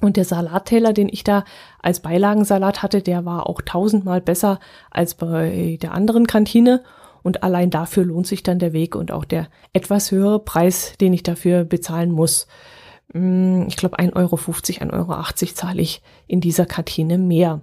Und 0.00 0.16
der 0.16 0.24
Salatteller, 0.24 0.94
den 0.94 1.10
ich 1.10 1.24
da 1.24 1.44
als 1.80 2.00
Beilagensalat 2.00 2.82
hatte, 2.82 3.02
der 3.02 3.26
war 3.26 3.48
auch 3.48 3.60
tausendmal 3.60 4.22
besser 4.22 4.60
als 4.90 5.14
bei 5.14 5.78
der 5.82 5.92
anderen 5.92 6.26
Kantine. 6.26 6.82
Und 7.22 7.42
allein 7.42 7.70
dafür 7.70 8.04
lohnt 8.04 8.26
sich 8.26 8.42
dann 8.42 8.58
der 8.58 8.72
Weg 8.72 8.94
und 8.96 9.12
auch 9.12 9.24
der 9.24 9.48
etwas 9.72 10.10
höhere 10.10 10.40
Preis, 10.40 10.94
den 11.00 11.12
ich 11.12 11.22
dafür 11.22 11.64
bezahlen 11.64 12.10
muss. 12.10 12.46
Mm, 13.12 13.64
ich 13.68 13.76
glaube, 13.76 13.98
1,50 13.98 14.16
Euro, 14.16 14.36
1,80 14.36 14.92
Euro 14.92 15.54
zahle 15.54 15.82
ich 15.82 16.02
in 16.26 16.40
dieser 16.40 16.66
Kantine 16.66 17.18
mehr. 17.18 17.60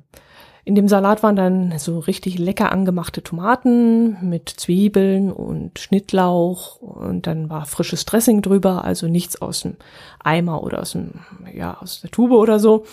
In 0.65 0.75
dem 0.75 0.87
Salat 0.87 1.23
waren 1.23 1.35
dann 1.35 1.79
so 1.79 1.97
richtig 1.97 2.37
lecker 2.37 2.71
angemachte 2.71 3.23
Tomaten 3.23 4.29
mit 4.29 4.49
Zwiebeln 4.49 5.31
und 5.31 5.79
Schnittlauch 5.79 6.75
und 6.81 7.25
dann 7.25 7.49
war 7.49 7.65
frisches 7.65 8.05
Dressing 8.05 8.43
drüber, 8.43 8.83
also 8.83 9.07
nichts 9.07 9.41
aus 9.41 9.61
dem 9.61 9.77
Eimer 10.23 10.61
oder 10.61 10.81
aus 10.81 10.91
dem, 10.91 11.21
ja, 11.53 11.77
aus 11.79 12.01
der 12.01 12.11
Tube 12.11 12.33
oder 12.33 12.59
so. 12.59 12.85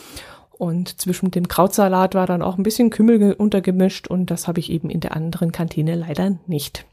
Und 0.59 1.01
zwischen 1.01 1.31
dem 1.31 1.49
Krautsalat 1.49 2.15
war 2.15 2.27
dann 2.27 2.43
auch 2.43 2.57
ein 2.57 2.63
bisschen 2.63 2.91
Kümmel 2.91 3.35
untergemischt 3.35 4.09
und 4.09 4.31
das 4.31 4.49
habe 4.49 4.61
ich 4.61 4.71
eben 4.71 4.89
in 4.89 5.01
der 5.01 5.15
anderen 5.15 5.53
Kantine 5.53 5.95
leider 5.95 6.39
nicht. 6.47 6.87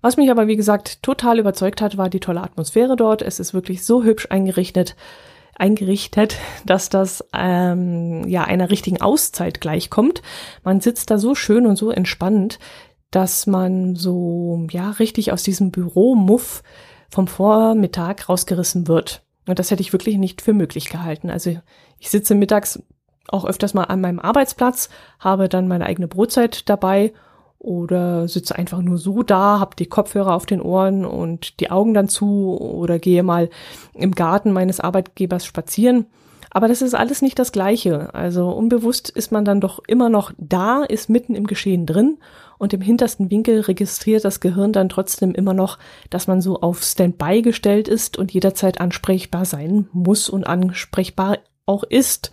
Was 0.00 0.16
mich 0.16 0.30
aber, 0.30 0.46
wie 0.46 0.56
gesagt, 0.56 1.02
total 1.02 1.38
überzeugt 1.38 1.80
hat, 1.80 1.96
war 1.96 2.08
die 2.08 2.20
tolle 2.20 2.42
Atmosphäre 2.42 2.96
dort. 2.96 3.22
Es 3.22 3.40
ist 3.40 3.54
wirklich 3.54 3.84
so 3.84 4.04
hübsch 4.04 4.28
eingerichtet, 4.30 4.96
eingerichtet, 5.54 6.36
dass 6.64 6.88
das 6.88 7.24
ähm, 7.34 8.26
ja 8.26 8.44
einer 8.44 8.70
richtigen 8.70 9.00
Auszeit 9.00 9.60
gleichkommt. 9.60 10.22
Man 10.64 10.80
sitzt 10.80 11.10
da 11.10 11.18
so 11.18 11.34
schön 11.34 11.66
und 11.66 11.76
so 11.76 11.90
entspannt, 11.90 12.58
dass 13.10 13.46
man 13.46 13.94
so 13.94 14.66
ja 14.70 14.90
richtig 14.90 15.32
aus 15.32 15.42
diesem 15.42 15.70
Büromuff 15.70 16.62
vom 17.10 17.26
Vormittag 17.26 18.28
rausgerissen 18.28 18.88
wird. 18.88 19.25
Und 19.46 19.58
das 19.58 19.70
hätte 19.70 19.80
ich 19.80 19.92
wirklich 19.92 20.16
nicht 20.18 20.42
für 20.42 20.52
möglich 20.52 20.88
gehalten. 20.90 21.30
Also 21.30 21.56
ich 21.98 22.10
sitze 22.10 22.34
mittags 22.34 22.82
auch 23.28 23.44
öfters 23.44 23.74
mal 23.74 23.84
an 23.84 24.00
meinem 24.00 24.18
Arbeitsplatz, 24.18 24.88
habe 25.18 25.48
dann 25.48 25.68
meine 25.68 25.86
eigene 25.86 26.08
Brotzeit 26.08 26.68
dabei 26.68 27.12
oder 27.58 28.28
sitze 28.28 28.56
einfach 28.56 28.80
nur 28.80 28.98
so 28.98 29.22
da, 29.22 29.58
habe 29.58 29.76
die 29.76 29.86
Kopfhörer 29.86 30.34
auf 30.34 30.46
den 30.46 30.60
Ohren 30.60 31.04
und 31.04 31.58
die 31.60 31.70
Augen 31.70 31.94
dann 31.94 32.08
zu 32.08 32.56
oder 32.60 32.98
gehe 32.98 33.22
mal 33.22 33.50
im 33.94 34.12
Garten 34.12 34.52
meines 34.52 34.80
Arbeitgebers 34.80 35.44
spazieren. 35.44 36.06
Aber 36.50 36.68
das 36.68 36.80
ist 36.80 36.94
alles 36.94 37.22
nicht 37.22 37.38
das 37.38 37.52
Gleiche. 37.52 38.14
Also 38.14 38.50
unbewusst 38.50 39.10
ist 39.10 39.32
man 39.32 39.44
dann 39.44 39.60
doch 39.60 39.80
immer 39.86 40.08
noch 40.08 40.32
da, 40.38 40.84
ist 40.84 41.10
mitten 41.10 41.34
im 41.34 41.46
Geschehen 41.46 41.86
drin 41.86 42.18
und 42.58 42.72
im 42.72 42.80
hintersten 42.80 43.30
Winkel 43.30 43.60
registriert 43.60 44.24
das 44.24 44.40
Gehirn 44.40 44.72
dann 44.72 44.88
trotzdem 44.88 45.34
immer 45.34 45.54
noch, 45.54 45.78
dass 46.10 46.26
man 46.26 46.40
so 46.40 46.60
auf 46.60 46.82
Standby 46.82 47.42
gestellt 47.42 47.88
ist 47.88 48.16
und 48.16 48.32
jederzeit 48.32 48.80
ansprechbar 48.80 49.44
sein 49.44 49.88
muss 49.92 50.28
und 50.28 50.44
ansprechbar 50.44 51.38
auch 51.66 51.82
ist. 51.82 52.30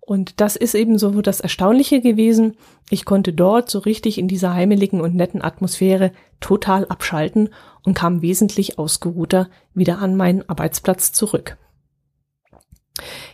Und 0.00 0.40
das 0.40 0.56
ist 0.56 0.74
eben 0.74 0.98
so 0.98 1.22
das 1.22 1.40
Erstaunliche 1.40 2.02
gewesen. 2.02 2.56
Ich 2.90 3.06
konnte 3.06 3.32
dort 3.32 3.70
so 3.70 3.78
richtig 3.78 4.18
in 4.18 4.28
dieser 4.28 4.52
heimeligen 4.52 5.00
und 5.00 5.14
netten 5.14 5.42
Atmosphäre 5.42 6.12
total 6.40 6.86
abschalten 6.86 7.48
und 7.84 7.94
kam 7.94 8.20
wesentlich 8.20 8.78
ausgeruhter 8.78 9.48
wieder 9.72 10.00
an 10.00 10.14
meinen 10.14 10.46
Arbeitsplatz 10.46 11.12
zurück. 11.12 11.56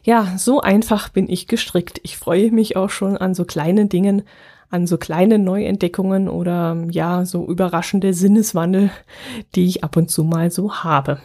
Ja, 0.04 0.34
so 0.38 0.60
einfach 0.60 1.08
bin 1.08 1.28
ich 1.28 1.49
gestrickt. 1.49 2.00
Ich 2.04 2.16
freue 2.16 2.50
mich 2.52 2.76
auch 2.76 2.90
schon 2.90 3.16
an 3.16 3.34
so 3.34 3.44
kleinen 3.44 3.88
Dingen, 3.88 4.22
an 4.70 4.86
so 4.86 4.98
kleine 4.98 5.38
Neuentdeckungen 5.38 6.28
oder 6.28 6.76
ja, 6.90 7.24
so 7.24 7.46
überraschende 7.46 8.14
Sinneswandel, 8.14 8.90
die 9.54 9.66
ich 9.66 9.84
ab 9.84 9.96
und 9.96 10.10
zu 10.10 10.24
mal 10.24 10.50
so 10.50 10.74
habe. 10.76 11.20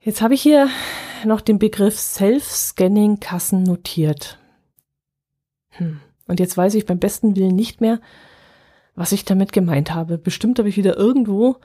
Jetzt 0.00 0.22
habe 0.22 0.34
ich 0.34 0.40
hier 0.40 0.68
noch 1.26 1.40
den 1.40 1.58
Begriff 1.58 1.98
Self-Scanning-Kassen 1.98 3.64
notiert. 3.64 4.38
Hm. 5.70 6.00
Und 6.26 6.40
jetzt 6.40 6.56
weiß 6.56 6.74
ich 6.74 6.86
beim 6.86 7.00
besten 7.00 7.34
Willen 7.34 7.56
nicht 7.56 7.80
mehr, 7.80 8.00
was 8.94 9.12
ich 9.12 9.24
damit 9.24 9.52
gemeint 9.52 9.92
habe. 9.92 10.16
Bestimmt 10.16 10.58
habe 10.58 10.68
ich 10.68 10.76
wieder 10.76 10.96
irgendwo 10.96 11.56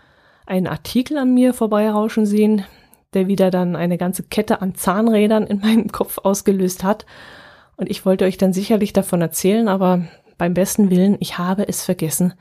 einen 0.47 0.67
Artikel 0.67 1.17
an 1.17 1.33
mir 1.33 1.53
vorbeirauschen 1.53 2.25
sehen, 2.25 2.65
der 3.13 3.27
wieder 3.27 3.51
dann 3.51 3.75
eine 3.75 3.97
ganze 3.97 4.23
Kette 4.23 4.61
an 4.61 4.75
Zahnrädern 4.75 5.45
in 5.45 5.59
meinem 5.59 5.91
Kopf 5.91 6.17
ausgelöst 6.17 6.83
hat 6.83 7.05
und 7.77 7.89
ich 7.89 8.05
wollte 8.05 8.25
euch 8.25 8.37
dann 8.37 8.53
sicherlich 8.53 8.93
davon 8.93 9.21
erzählen, 9.21 9.67
aber 9.67 10.05
beim 10.37 10.53
besten 10.53 10.89
Willen, 10.89 11.17
ich 11.19 11.37
habe 11.37 11.67
es 11.67 11.83
vergessen, 11.83 12.33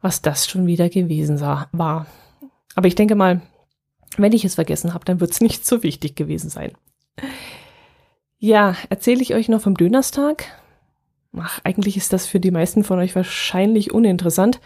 was 0.00 0.22
das 0.22 0.46
schon 0.46 0.66
wieder 0.66 0.88
gewesen 0.88 1.40
war. 1.40 1.68
Aber 2.74 2.86
ich 2.86 2.94
denke 2.94 3.14
mal, 3.14 3.40
wenn 4.16 4.32
ich 4.32 4.44
es 4.44 4.54
vergessen 4.54 4.94
habe, 4.94 5.04
dann 5.04 5.20
wird 5.20 5.32
es 5.32 5.40
nicht 5.42 5.66
so 5.66 5.82
wichtig 5.82 6.16
gewesen 6.16 6.50
sein. 6.50 6.72
Ja, 8.38 8.76
erzähle 8.90 9.22
ich 9.22 9.34
euch 9.34 9.48
noch 9.48 9.62
vom 9.62 9.76
Dönerstag? 9.76 10.44
Ach, 11.36 11.60
eigentlich 11.64 11.96
ist 11.96 12.12
das 12.12 12.26
für 12.26 12.40
die 12.40 12.50
meisten 12.50 12.84
von 12.84 12.98
euch 12.98 13.16
wahrscheinlich 13.16 13.92
uninteressant. 13.92 14.60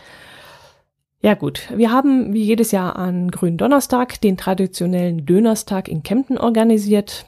Ja 1.21 1.35
gut, 1.35 1.69
wir 1.75 1.91
haben 1.91 2.33
wie 2.33 2.43
jedes 2.43 2.71
Jahr 2.71 2.97
an 2.97 3.31
Grünen 3.31 3.57
Donnerstag 3.57 4.21
den 4.21 4.37
traditionellen 4.37 5.27
Dönerstag 5.27 5.89
in 5.89 6.03
Kempten 6.03 6.39
organisiert. 6.39 7.27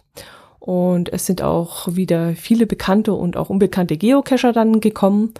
Und 0.60 1.10
es 1.12 1.26
sind 1.26 1.42
auch 1.42 1.88
wieder 1.96 2.34
viele 2.34 2.66
bekannte 2.66 3.14
und 3.14 3.36
auch 3.36 3.50
unbekannte 3.50 3.96
Geocacher 3.96 4.52
dann 4.52 4.80
gekommen. 4.80 5.32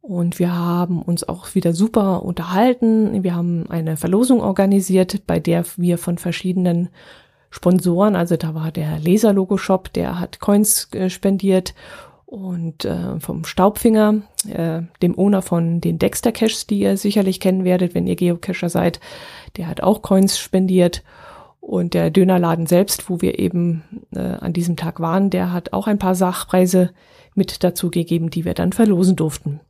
Und 0.00 0.38
wir 0.38 0.54
haben 0.54 1.02
uns 1.02 1.26
auch 1.28 1.54
wieder 1.54 1.72
super 1.72 2.24
unterhalten. 2.24 3.22
Wir 3.22 3.34
haben 3.34 3.66
eine 3.68 3.96
Verlosung 3.96 4.40
organisiert, 4.40 5.26
bei 5.26 5.38
der 5.38 5.64
wir 5.76 5.98
von 5.98 6.18
verschiedenen 6.18 6.88
Sponsoren, 7.50 8.16
also 8.16 8.36
da 8.36 8.54
war 8.54 8.72
der 8.72 8.98
Laser-Logo-Shop, 8.98 9.92
der 9.92 10.18
hat 10.18 10.40
Coins 10.40 10.88
äh, 10.92 11.08
spendiert 11.08 11.72
und 12.26 12.84
äh, 12.84 13.20
vom 13.20 13.44
Staubfinger, 13.44 14.22
äh, 14.48 14.82
dem 15.02 15.16
Owner 15.16 15.40
von 15.40 15.80
den 15.80 16.00
Dexter 16.00 16.32
Caches, 16.32 16.66
die 16.66 16.80
ihr 16.80 16.96
sicherlich 16.96 17.38
kennen 17.38 17.64
werdet, 17.64 17.94
wenn 17.94 18.08
ihr 18.08 18.16
Geocacher 18.16 18.68
seid, 18.68 18.98
der 19.56 19.68
hat 19.68 19.84
auch 19.84 20.02
Coins 20.02 20.36
spendiert 20.36 21.04
und 21.64 21.94
der 21.94 22.10
Dönerladen 22.10 22.66
selbst, 22.66 23.08
wo 23.08 23.22
wir 23.22 23.38
eben 23.38 23.82
äh, 24.14 24.20
an 24.20 24.52
diesem 24.52 24.76
Tag 24.76 25.00
waren, 25.00 25.30
der 25.30 25.52
hat 25.52 25.72
auch 25.72 25.86
ein 25.86 25.98
paar 25.98 26.14
Sachpreise 26.14 26.90
mit 27.34 27.64
dazu 27.64 27.90
gegeben, 27.90 28.28
die 28.28 28.44
wir 28.44 28.54
dann 28.54 28.72
verlosen 28.72 29.16
durften. 29.16 29.60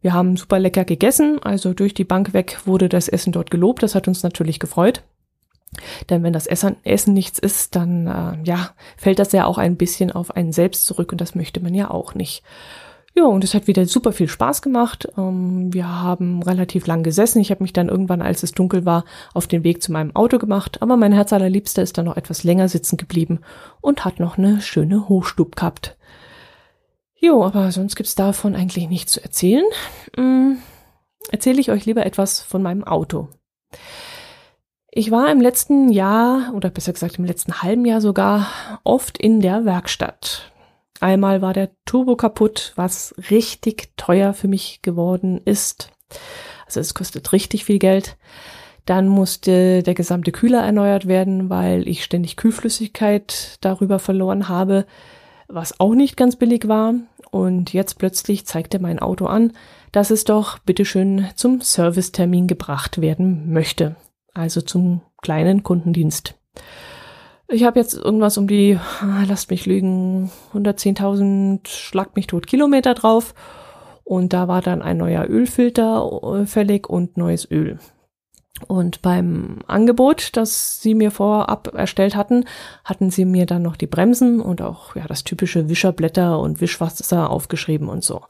Wir 0.00 0.14
haben 0.14 0.38
super 0.38 0.58
lecker 0.58 0.86
gegessen, 0.86 1.38
also 1.42 1.74
durch 1.74 1.92
die 1.92 2.04
Bank 2.04 2.32
weg 2.32 2.60
wurde 2.64 2.88
das 2.88 3.06
Essen 3.06 3.32
dort 3.32 3.50
gelobt, 3.50 3.82
das 3.82 3.94
hat 3.94 4.08
uns 4.08 4.22
natürlich 4.22 4.58
gefreut. 4.58 5.02
Denn 6.08 6.22
wenn 6.22 6.32
das 6.32 6.46
Essen, 6.46 6.76
Essen 6.84 7.12
nichts 7.12 7.38
ist, 7.38 7.76
dann 7.76 8.06
äh, 8.06 8.48
ja, 8.48 8.70
fällt 8.96 9.18
das 9.18 9.32
ja 9.32 9.44
auch 9.44 9.58
ein 9.58 9.76
bisschen 9.76 10.10
auf 10.10 10.34
einen 10.34 10.52
selbst 10.52 10.86
zurück 10.86 11.12
und 11.12 11.20
das 11.20 11.34
möchte 11.34 11.60
man 11.60 11.74
ja 11.74 11.90
auch 11.90 12.14
nicht. 12.14 12.42
Ja, 13.16 13.24
und 13.24 13.42
es 13.42 13.54
hat 13.54 13.66
wieder 13.66 13.86
super 13.86 14.12
viel 14.12 14.28
Spaß 14.28 14.62
gemacht. 14.62 15.08
Ähm, 15.18 15.72
wir 15.72 15.88
haben 15.88 16.42
relativ 16.42 16.86
lang 16.86 17.02
gesessen. 17.02 17.40
Ich 17.40 17.50
habe 17.50 17.62
mich 17.62 17.72
dann 17.72 17.88
irgendwann, 17.88 18.22
als 18.22 18.42
es 18.42 18.52
dunkel 18.52 18.86
war, 18.86 19.04
auf 19.34 19.48
den 19.48 19.64
Weg 19.64 19.82
zu 19.82 19.90
meinem 19.92 20.14
Auto 20.14 20.38
gemacht. 20.38 20.80
Aber 20.80 20.96
mein 20.96 21.12
Herz 21.12 21.32
allerliebster 21.32 21.82
ist 21.82 21.98
dann 21.98 22.04
noch 22.04 22.16
etwas 22.16 22.44
länger 22.44 22.68
sitzen 22.68 22.96
geblieben 22.96 23.40
und 23.80 24.04
hat 24.04 24.20
noch 24.20 24.38
eine 24.38 24.60
schöne 24.60 25.08
Hochstub 25.08 25.56
gehabt. 25.56 25.96
Jo, 27.16 27.44
aber 27.44 27.70
sonst 27.72 27.96
gibt's 27.96 28.14
davon 28.14 28.54
eigentlich 28.54 28.88
nichts 28.88 29.12
zu 29.12 29.22
erzählen. 29.22 29.64
Hm, 30.16 30.58
erzähle 31.30 31.60
ich 31.60 31.70
euch 31.70 31.84
lieber 31.84 32.06
etwas 32.06 32.40
von 32.40 32.62
meinem 32.62 32.84
Auto. 32.84 33.28
Ich 34.92 35.10
war 35.10 35.30
im 35.30 35.40
letzten 35.40 35.90
Jahr, 35.90 36.52
oder 36.54 36.70
besser 36.70 36.92
gesagt 36.92 37.18
im 37.18 37.24
letzten 37.24 37.62
halben 37.62 37.84
Jahr 37.84 38.00
sogar, 38.00 38.46
oft 38.84 39.18
in 39.18 39.40
der 39.40 39.64
Werkstatt. 39.64 40.50
Einmal 41.00 41.42
war 41.42 41.52
der 41.52 41.70
Turbo 41.84 42.16
kaputt, 42.16 42.72
was 42.76 43.14
richtig 43.30 43.90
teuer 43.96 44.32
für 44.34 44.48
mich 44.48 44.82
geworden 44.82 45.40
ist. 45.44 45.90
Also 46.66 46.80
es 46.80 46.94
kostet 46.94 47.32
richtig 47.32 47.64
viel 47.64 47.78
Geld. 47.78 48.16
Dann 48.86 49.08
musste 49.08 49.82
der 49.82 49.94
gesamte 49.94 50.32
Kühler 50.32 50.62
erneuert 50.62 51.06
werden, 51.06 51.50
weil 51.50 51.86
ich 51.88 52.04
ständig 52.04 52.36
Kühlflüssigkeit 52.36 53.58
darüber 53.60 53.98
verloren 53.98 54.48
habe, 54.48 54.86
was 55.48 55.80
auch 55.80 55.94
nicht 55.94 56.16
ganz 56.16 56.36
billig 56.36 56.68
war. 56.68 56.94
Und 57.30 57.72
jetzt 57.72 57.98
plötzlich 57.98 58.46
zeigte 58.46 58.78
mein 58.78 58.98
Auto 58.98 59.26
an, 59.26 59.52
dass 59.92 60.10
es 60.10 60.24
doch 60.24 60.58
bitteschön 60.58 61.26
zum 61.34 61.60
Servicetermin 61.60 62.46
gebracht 62.46 63.00
werden 63.00 63.52
möchte 63.52 63.96
also 64.34 64.60
zum 64.60 65.02
kleinen 65.22 65.62
Kundendienst. 65.62 66.34
Ich 67.52 67.64
habe 67.64 67.80
jetzt 67.80 67.94
irgendwas 67.94 68.38
um 68.38 68.46
die, 68.46 68.78
ah, 69.00 69.24
lasst 69.26 69.50
mich 69.50 69.66
lügen, 69.66 70.30
110.000 70.54 71.66
schlag 71.66 72.14
mich 72.14 72.28
tot 72.28 72.46
Kilometer 72.46 72.94
drauf. 72.94 73.34
Und 74.04 74.32
da 74.32 74.48
war 74.48 74.62
dann 74.62 74.82
ein 74.82 74.98
neuer 74.98 75.28
Ölfilter 75.28 76.40
äh, 76.40 76.46
fällig 76.46 76.88
und 76.88 77.16
neues 77.16 77.50
Öl. 77.50 77.78
Und 78.68 79.02
beim 79.02 79.58
Angebot, 79.66 80.36
das 80.36 80.80
sie 80.80 80.94
mir 80.94 81.10
vorab 81.10 81.72
erstellt 81.74 82.14
hatten, 82.14 82.44
hatten 82.84 83.10
sie 83.10 83.24
mir 83.24 83.46
dann 83.46 83.62
noch 83.62 83.76
die 83.76 83.86
Bremsen 83.86 84.40
und 84.40 84.62
auch 84.62 84.94
ja 84.96 85.06
das 85.06 85.24
typische 85.24 85.68
Wischerblätter 85.68 86.38
und 86.38 86.60
Wischwasser 86.60 87.30
aufgeschrieben 87.30 87.88
und 87.88 88.04
so. 88.04 88.22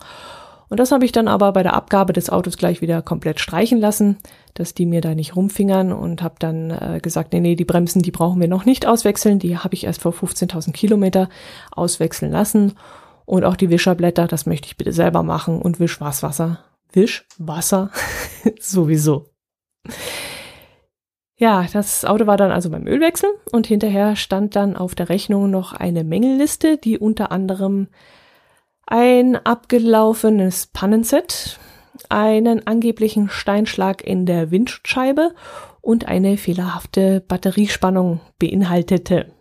Und 0.71 0.79
das 0.79 0.93
habe 0.93 1.05
ich 1.05 1.11
dann 1.11 1.27
aber 1.27 1.53
bei 1.53 1.65
der 1.65 1.75
Abgabe 1.75 2.13
des 2.13 2.31
Autos 2.31 2.57
gleich 2.57 2.81
wieder 2.81 3.03
komplett 3.03 3.41
streichen 3.41 3.81
lassen, 3.81 4.19
dass 4.55 4.73
die 4.73 4.87
mir 4.87 5.01
da 5.01 5.17
nicht 5.17 5.35
rumfingern 5.35 5.93
und 5.93 6.23
habe 6.23 6.37
dann 6.39 6.71
äh, 6.71 7.01
gesagt, 7.03 7.33
nee, 7.33 7.41
nee, 7.41 7.57
die 7.57 7.65
Bremsen, 7.65 8.03
die 8.03 8.13
brauchen 8.13 8.41
wir 8.41 8.47
noch 8.47 8.65
nicht 8.65 8.87
auswechseln. 8.87 9.41
Die 9.41 9.59
habe 9.59 9.75
ich 9.75 9.85
erst 9.85 10.01
vor 10.03 10.13
15.000 10.13 10.73
Kilometer 10.73 11.29
auswechseln 11.73 12.31
lassen. 12.31 12.75
Und 13.27 13.45
auch 13.45 13.57
die 13.57 13.69
Wischerblätter, 13.69 14.29
das 14.29 14.47
möchte 14.47 14.67
ich 14.67 14.77
bitte 14.77 14.93
selber 14.93 15.25
machen 15.25 15.61
und 15.61 15.81
Wischwasser, 15.81 16.61
Wischwasser 16.93 17.91
sowieso. 18.61 19.27
Ja, 21.37 21.67
das 21.73 22.05
Auto 22.05 22.29
war 22.29 22.37
dann 22.37 22.53
also 22.53 22.71
beim 22.71 22.87
Ölwechsel 22.87 23.31
und 23.51 23.67
hinterher 23.67 24.15
stand 24.15 24.55
dann 24.55 24.77
auf 24.77 24.95
der 24.95 25.09
Rechnung 25.09 25.51
noch 25.51 25.73
eine 25.73 26.05
Mängelliste, 26.05 26.77
die 26.77 26.97
unter 26.97 27.33
anderem 27.33 27.89
ein 28.91 29.37
abgelaufenes 29.37 30.67
Pannenset, 30.67 31.59
einen 32.09 32.67
angeblichen 32.67 33.31
Steinschlag 33.31 34.05
in 34.05 34.27
der 34.27 34.51
Windscheibe 34.51 35.33
und 35.81 36.09
eine 36.09 36.37
fehlerhafte 36.37 37.21
Batteriespannung 37.21 38.21
beinhaltete. 38.39 39.33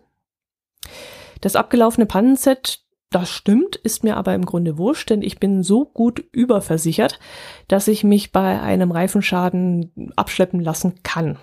Das 1.40 1.56
abgelaufene 1.56 2.06
Pannenset, 2.06 2.84
das 3.10 3.28
stimmt, 3.28 3.74
ist 3.74 4.04
mir 4.04 4.16
aber 4.16 4.34
im 4.34 4.46
Grunde 4.46 4.78
wurscht, 4.78 5.10
denn 5.10 5.20
ich 5.20 5.40
bin 5.40 5.64
so 5.64 5.84
gut 5.84 6.24
überversichert, 6.30 7.18
dass 7.66 7.88
ich 7.88 8.04
mich 8.04 8.30
bei 8.30 8.60
einem 8.60 8.92
Reifenschaden 8.92 10.12
abschleppen 10.14 10.60
lassen 10.60 11.02
kann. 11.02 11.38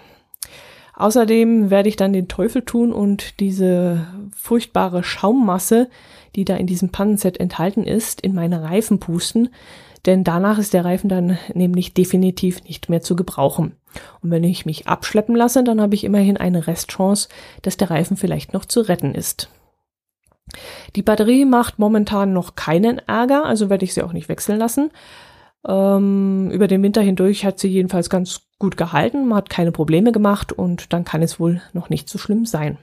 Außerdem 0.97 1.69
werde 1.69 1.89
ich 1.89 1.95
dann 1.95 2.13
den 2.13 2.27
Teufel 2.27 2.63
tun 2.63 2.91
und 2.91 3.39
diese 3.39 4.08
furchtbare 4.36 5.03
Schaummasse, 5.03 5.89
die 6.38 6.45
da 6.45 6.56
in 6.56 6.67
diesem 6.67 6.89
Pannenset 6.89 7.39
enthalten 7.39 7.84
ist, 7.84 8.21
in 8.21 8.34
meine 8.34 8.62
Reifen 8.62 9.00
pusten, 9.00 9.50
denn 10.06 10.23
danach 10.23 10.60
ist 10.60 10.73
der 10.73 10.86
Reifen 10.86 11.10
dann 11.10 11.38
nämlich 11.54 11.93
definitiv 11.93 12.63
nicht 12.63 12.89
mehr 12.89 13.02
zu 13.02 13.15
gebrauchen. 13.15 13.76
Und 14.21 14.30
wenn 14.32 14.43
ich 14.43 14.65
mich 14.65 14.88
abschleppen 14.88 15.36
lasse, 15.36 15.63
dann 15.63 15.82
habe 15.82 15.95
ich 15.95 16.04
immerhin 16.04 16.38
eine 16.38 16.67
Restchance, 16.67 17.28
dass 17.63 17.76
der 17.76 17.89
Reifen 17.89 18.15
vielleicht 18.15 18.54
noch 18.54 18.65
zu 18.65 18.82
retten 18.82 19.15
ist. 19.15 19.50
Die 20.95 21.02
Batterie 21.02 21.43
macht 21.43 21.80
momentan 21.80 22.32
noch 22.32 22.56
keinen 22.56 23.00
Ärger, 23.00 23.45
also 23.45 23.69
werde 23.69 23.84
ich 23.84 23.95
sie 23.95 24.04
auch 24.04 24.13
nicht 24.13 24.30
wechseln 24.30 24.60
lassen. 24.60 24.91
Ähm, 25.67 26.52
über 26.52 26.67
den 26.67 26.84
Winter 26.84 27.02
hindurch 27.02 27.43
hat 27.43 27.60
sie 27.60 27.67
jedenfalls 27.67 28.10
ganz 28.10 28.41
gut 28.60 28.78
gehalten, 28.78 29.28
man 29.28 29.39
hat 29.39 29.50
keine 29.50 29.71
Probleme 29.71 30.12
gemacht 30.12 30.54
und 30.54 30.93
dann 30.93 31.04
kann 31.04 31.23
es 31.23 31.39
wohl 31.39 31.62
noch 31.73 31.89
nicht 31.89 32.08
so 32.08 32.19
schlimm 32.19 32.45
sein. 32.45 32.78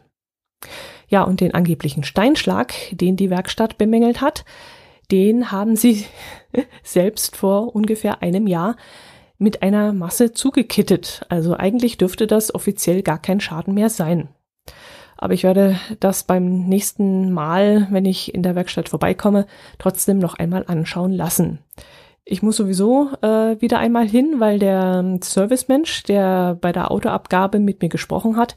Ja, 1.09 1.23
und 1.23 1.40
den 1.40 1.55
angeblichen 1.55 2.05
Steinschlag, 2.05 2.75
den 2.93 3.17
die 3.17 3.31
Werkstatt 3.31 3.79
bemängelt 3.79 4.21
hat, 4.21 4.45
den 5.11 5.51
haben 5.53 5.77
sie 5.77 6.07
selbst 6.83 7.37
vor 7.37 7.75
ungefähr 7.75 8.23
einem 8.23 8.47
Jahr 8.47 8.77
mit 9.38 9.62
einer 9.62 9.93
Masse 9.93 10.33
zugekittet. 10.33 11.27
Also 11.29 11.57
eigentlich 11.57 11.99
dürfte 11.99 12.27
das 12.27 12.55
offiziell 12.55 13.03
gar 13.03 13.19
kein 13.19 13.40
Schaden 13.40 13.75
mehr 13.75 13.90
sein. 13.90 14.29
Aber 15.17 15.35
ich 15.35 15.45
werde 15.45 15.79
das 16.01 16.25
beim 16.25 16.67
nächsten 16.67 17.33
Mal, 17.33 17.87
wenn 17.90 18.05
ich 18.05 18.35
in 18.35 18.43
der 18.43 18.55
Werkstatt 18.55 18.88
vorbeikomme, 18.88 19.47
trotzdem 19.79 20.19
noch 20.19 20.35
einmal 20.35 20.64
anschauen 20.67 21.12
lassen. 21.12 21.61
Ich 22.25 22.43
muss 22.43 22.57
sowieso 22.57 23.11
äh, 23.21 23.61
wieder 23.61 23.79
einmal 23.79 24.09
hin, 24.09 24.37
weil 24.38 24.59
der 24.59 25.19
Servicemensch, 25.23 26.05
der 26.05 26.57
bei 26.61 26.73
der 26.73 26.90
Autoabgabe 26.90 27.59
mit 27.59 27.83
mir 27.83 27.90
gesprochen 27.90 28.37
hat, 28.37 28.57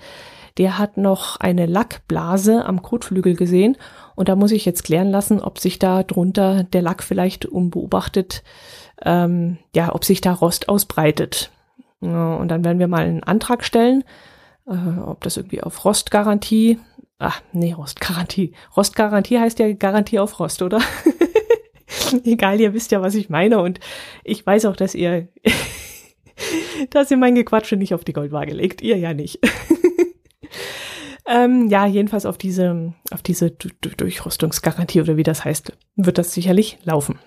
der 0.58 0.78
hat 0.78 0.98
noch 0.98 1.40
eine 1.40 1.66
Lackblase 1.66 2.66
am 2.66 2.82
Kotflügel 2.82 3.36
gesehen 3.36 3.78
und 4.16 4.30
da 4.30 4.36
muss 4.36 4.52
ich 4.52 4.66
jetzt 4.66 4.84
klären 4.84 5.12
lassen, 5.12 5.40
ob 5.40 5.60
sich 5.60 5.80
da 5.80 6.04
drunter 6.04 6.64
der 6.64 6.82
Lack 6.82 7.04
vielleicht 7.04 7.46
unbeobachtet, 7.46 8.44
ähm, 9.04 9.58
ja, 9.76 9.94
ob 9.94 10.04
sich 10.04 10.22
da 10.22 10.34
Rost 10.34 10.70
ausbreitet. 10.70 11.52
Und 12.00 12.48
dann 12.48 12.64
werden 12.64 12.80
wir 12.80 12.88
mal 12.88 13.06
einen 13.06 13.24
Antrag 13.24 13.64
stellen, 13.64 14.04
äh, 14.68 15.00
ob 15.00 15.22
das 15.22 15.38
irgendwie 15.38 15.62
auf 15.62 15.86
Rostgarantie, 15.86 16.80
ach 17.20 17.42
nee, 17.54 17.74
Rostgarantie, 17.74 18.54
Rostgarantie 18.76 19.40
heißt 19.40 19.60
ja 19.60 19.72
Garantie 19.74 20.20
auf 20.20 20.40
Rost, 20.40 20.62
oder? 20.62 20.80
Egal, 22.24 22.60
ihr 22.60 22.74
wisst 22.74 22.92
ja, 22.92 23.02
was 23.02 23.16
ich 23.16 23.30
meine 23.30 23.60
und 23.60 23.80
ich 24.24 24.46
weiß 24.46 24.66
auch, 24.66 24.76
dass 24.76 24.96
ihr, 24.96 25.28
dass 26.90 27.12
ihr 27.12 27.18
mein 27.18 27.36
Gequatsche 27.36 27.76
nicht 27.76 27.94
auf 27.94 28.04
die 28.04 28.14
Goldwaage 28.14 28.54
legt. 28.54 28.82
Ihr 28.82 28.98
ja 28.98 29.14
nicht. 29.14 29.40
ähm, 31.28 31.68
ja, 31.68 31.86
jedenfalls 31.86 32.26
auf 32.26 32.38
diese, 32.38 32.94
auf 33.12 33.22
diese 33.22 33.52
Durchrüstungsgarantie 33.52 35.02
oder 35.02 35.18
wie 35.18 35.24
das 35.24 35.46
heißt, 35.46 35.74
wird 35.96 36.18
das 36.18 36.34
sicherlich 36.34 36.80
laufen. 36.84 37.20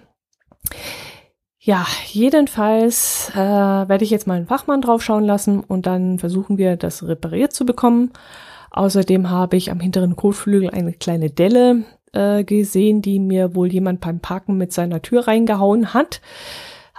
Ja, 1.59 1.87
jedenfalls 2.07 3.31
äh, 3.35 3.37
werde 3.37 4.03
ich 4.03 4.11
jetzt 4.11 4.27
mal 4.27 4.39
einen 4.39 4.47
Fachmann 4.47 4.81
draufschauen 4.81 5.25
lassen 5.25 5.61
und 5.61 5.85
dann 5.85 6.19
versuchen 6.19 6.57
wir, 6.57 6.77
das 6.77 7.07
repariert 7.07 7.53
zu 7.53 7.67
bekommen. 7.67 8.13
Außerdem 8.71 9.29
habe 9.29 9.57
ich 9.57 9.71
am 9.71 9.81
hinteren 9.81 10.17
Kotflügel 10.17 10.71
eine 10.71 10.95
kleine 10.95 11.29
Delle 11.29 11.85
äh, 12.13 12.45
gesehen, 12.45 13.03
die 13.03 13.19
mir 13.19 13.55
wohl 13.55 13.71
jemand 13.71 14.01
beim 14.01 14.21
Parken 14.21 14.57
mit 14.57 14.73
seiner 14.73 15.03
Tür 15.03 15.29
reingehauen 15.29 15.93
hat. 15.93 16.23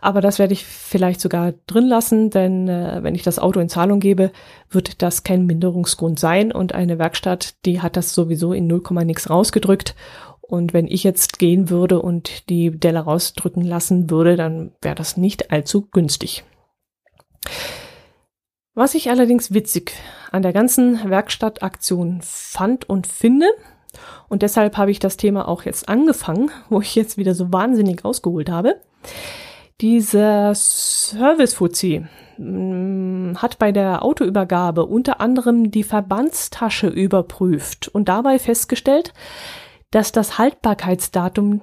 Aber 0.01 0.19
das 0.19 0.39
werde 0.39 0.53
ich 0.53 0.65
vielleicht 0.65 1.21
sogar 1.21 1.53
drin 1.67 1.87
lassen, 1.87 2.31
denn 2.31 2.67
äh, 2.67 2.99
wenn 3.03 3.13
ich 3.13 3.21
das 3.21 3.37
Auto 3.37 3.59
in 3.59 3.69
Zahlung 3.69 3.99
gebe, 3.99 4.31
wird 4.69 5.03
das 5.03 5.23
kein 5.23 5.45
Minderungsgrund 5.45 6.19
sein 6.19 6.51
und 6.51 6.73
eine 6.73 6.97
Werkstatt, 6.97 7.65
die 7.65 7.81
hat 7.81 7.95
das 7.95 8.15
sowieso 8.15 8.51
in 8.51 8.65
0, 8.65 8.81
nix 9.05 9.29
rausgedrückt. 9.29 9.95
Und 10.41 10.73
wenn 10.73 10.87
ich 10.87 11.03
jetzt 11.03 11.39
gehen 11.39 11.69
würde 11.69 12.01
und 12.01 12.49
die 12.49 12.71
Delle 12.71 12.99
rausdrücken 12.99 13.63
lassen 13.63 14.09
würde, 14.09 14.35
dann 14.35 14.71
wäre 14.81 14.95
das 14.95 15.15
nicht 15.15 15.51
allzu 15.51 15.87
günstig. 15.91 16.43
Was 18.73 18.95
ich 18.95 19.09
allerdings 19.09 19.53
witzig 19.53 19.93
an 20.31 20.41
der 20.41 20.51
ganzen 20.51 21.09
Werkstattaktion 21.09 22.21
fand 22.21 22.89
und 22.89 23.05
finde, 23.05 23.47
und 24.29 24.41
deshalb 24.41 24.77
habe 24.77 24.91
ich 24.91 24.99
das 24.99 25.17
Thema 25.17 25.47
auch 25.47 25.63
jetzt 25.63 25.89
angefangen, 25.89 26.49
wo 26.69 26.81
ich 26.81 26.95
jetzt 26.95 27.17
wieder 27.17 27.35
so 27.35 27.51
wahnsinnig 27.53 28.03
ausgeholt 28.03 28.49
habe. 28.49 28.77
Dieser 29.81 30.53
Service-Fuzzi 30.53 32.05
mm, 32.37 33.33
hat 33.37 33.57
bei 33.57 33.71
der 33.71 34.05
Autoübergabe 34.05 34.85
unter 34.85 35.19
anderem 35.19 35.71
die 35.71 35.83
Verbandstasche 35.83 36.87
überprüft 36.87 37.87
und 37.87 38.07
dabei 38.07 38.37
festgestellt, 38.37 39.11
dass 39.89 40.11
das 40.11 40.37
Haltbarkeitsdatum 40.37 41.61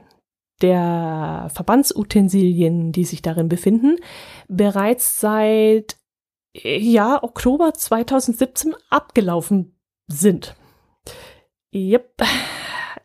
der 0.60 1.48
Verbandsutensilien, 1.54 2.90
die 2.90 3.04
sich 3.04 3.22
darin 3.22 3.48
befinden, 3.48 3.96
bereits 4.48 5.20
seit 5.20 5.96
ja, 6.54 7.22
Oktober 7.22 7.72
2017 7.72 8.74
abgelaufen 8.90 9.78
sind. 10.08 10.56
Yep. 11.72 12.24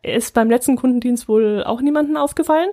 Ist 0.02 0.34
beim 0.34 0.50
letzten 0.50 0.74
Kundendienst 0.74 1.28
wohl 1.28 1.62
auch 1.62 1.80
niemandem 1.80 2.16
aufgefallen. 2.16 2.70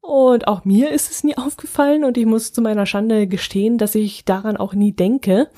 Und 0.00 0.48
auch 0.48 0.64
mir 0.64 0.90
ist 0.90 1.10
es 1.10 1.24
nie 1.24 1.36
aufgefallen 1.38 2.04
und 2.04 2.16
ich 2.16 2.26
muss 2.26 2.52
zu 2.52 2.62
meiner 2.62 2.86
Schande 2.86 3.26
gestehen, 3.26 3.78
dass 3.78 3.94
ich 3.94 4.24
daran 4.24 4.56
auch 4.56 4.74
nie 4.74 4.92
denke. 4.92 5.48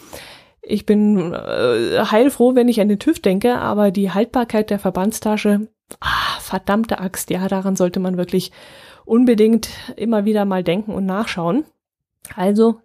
Ich 0.63 0.87
bin 0.87 1.33
äh, 1.33 2.05
heilfroh, 2.05 2.55
wenn 2.55 2.69
ich 2.69 2.81
an 2.81 2.89
den 2.89 2.99
TÜV 2.99 3.21
denke, 3.21 3.59
aber 3.59 3.91
die 3.91 4.11
Haltbarkeit 4.11 4.71
der 4.71 4.79
Verbandstasche, 4.79 5.69
ah, 6.01 6.41
verdammte 6.41 6.99
Axt, 6.99 7.31
ja, 7.31 7.49
daran 7.49 7.77
sollte 7.77 8.01
man 8.01 8.17
wirklich 8.17 8.53
unbedingt 9.05 9.71
immer 9.97 10.25
wieder 10.25 10.45
mal 10.45 10.63
denken 10.63 10.93
und 10.93 11.07
nachschauen. 11.07 11.65
Also 12.37 12.81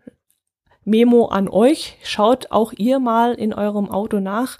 Memo 0.85 1.25
an 1.25 1.49
euch, 1.49 1.97
schaut 2.03 2.51
auch 2.51 2.71
ihr 2.77 2.99
mal 2.99 3.33
in 3.33 3.53
eurem 3.53 3.89
Auto 3.89 4.19
nach, 4.19 4.59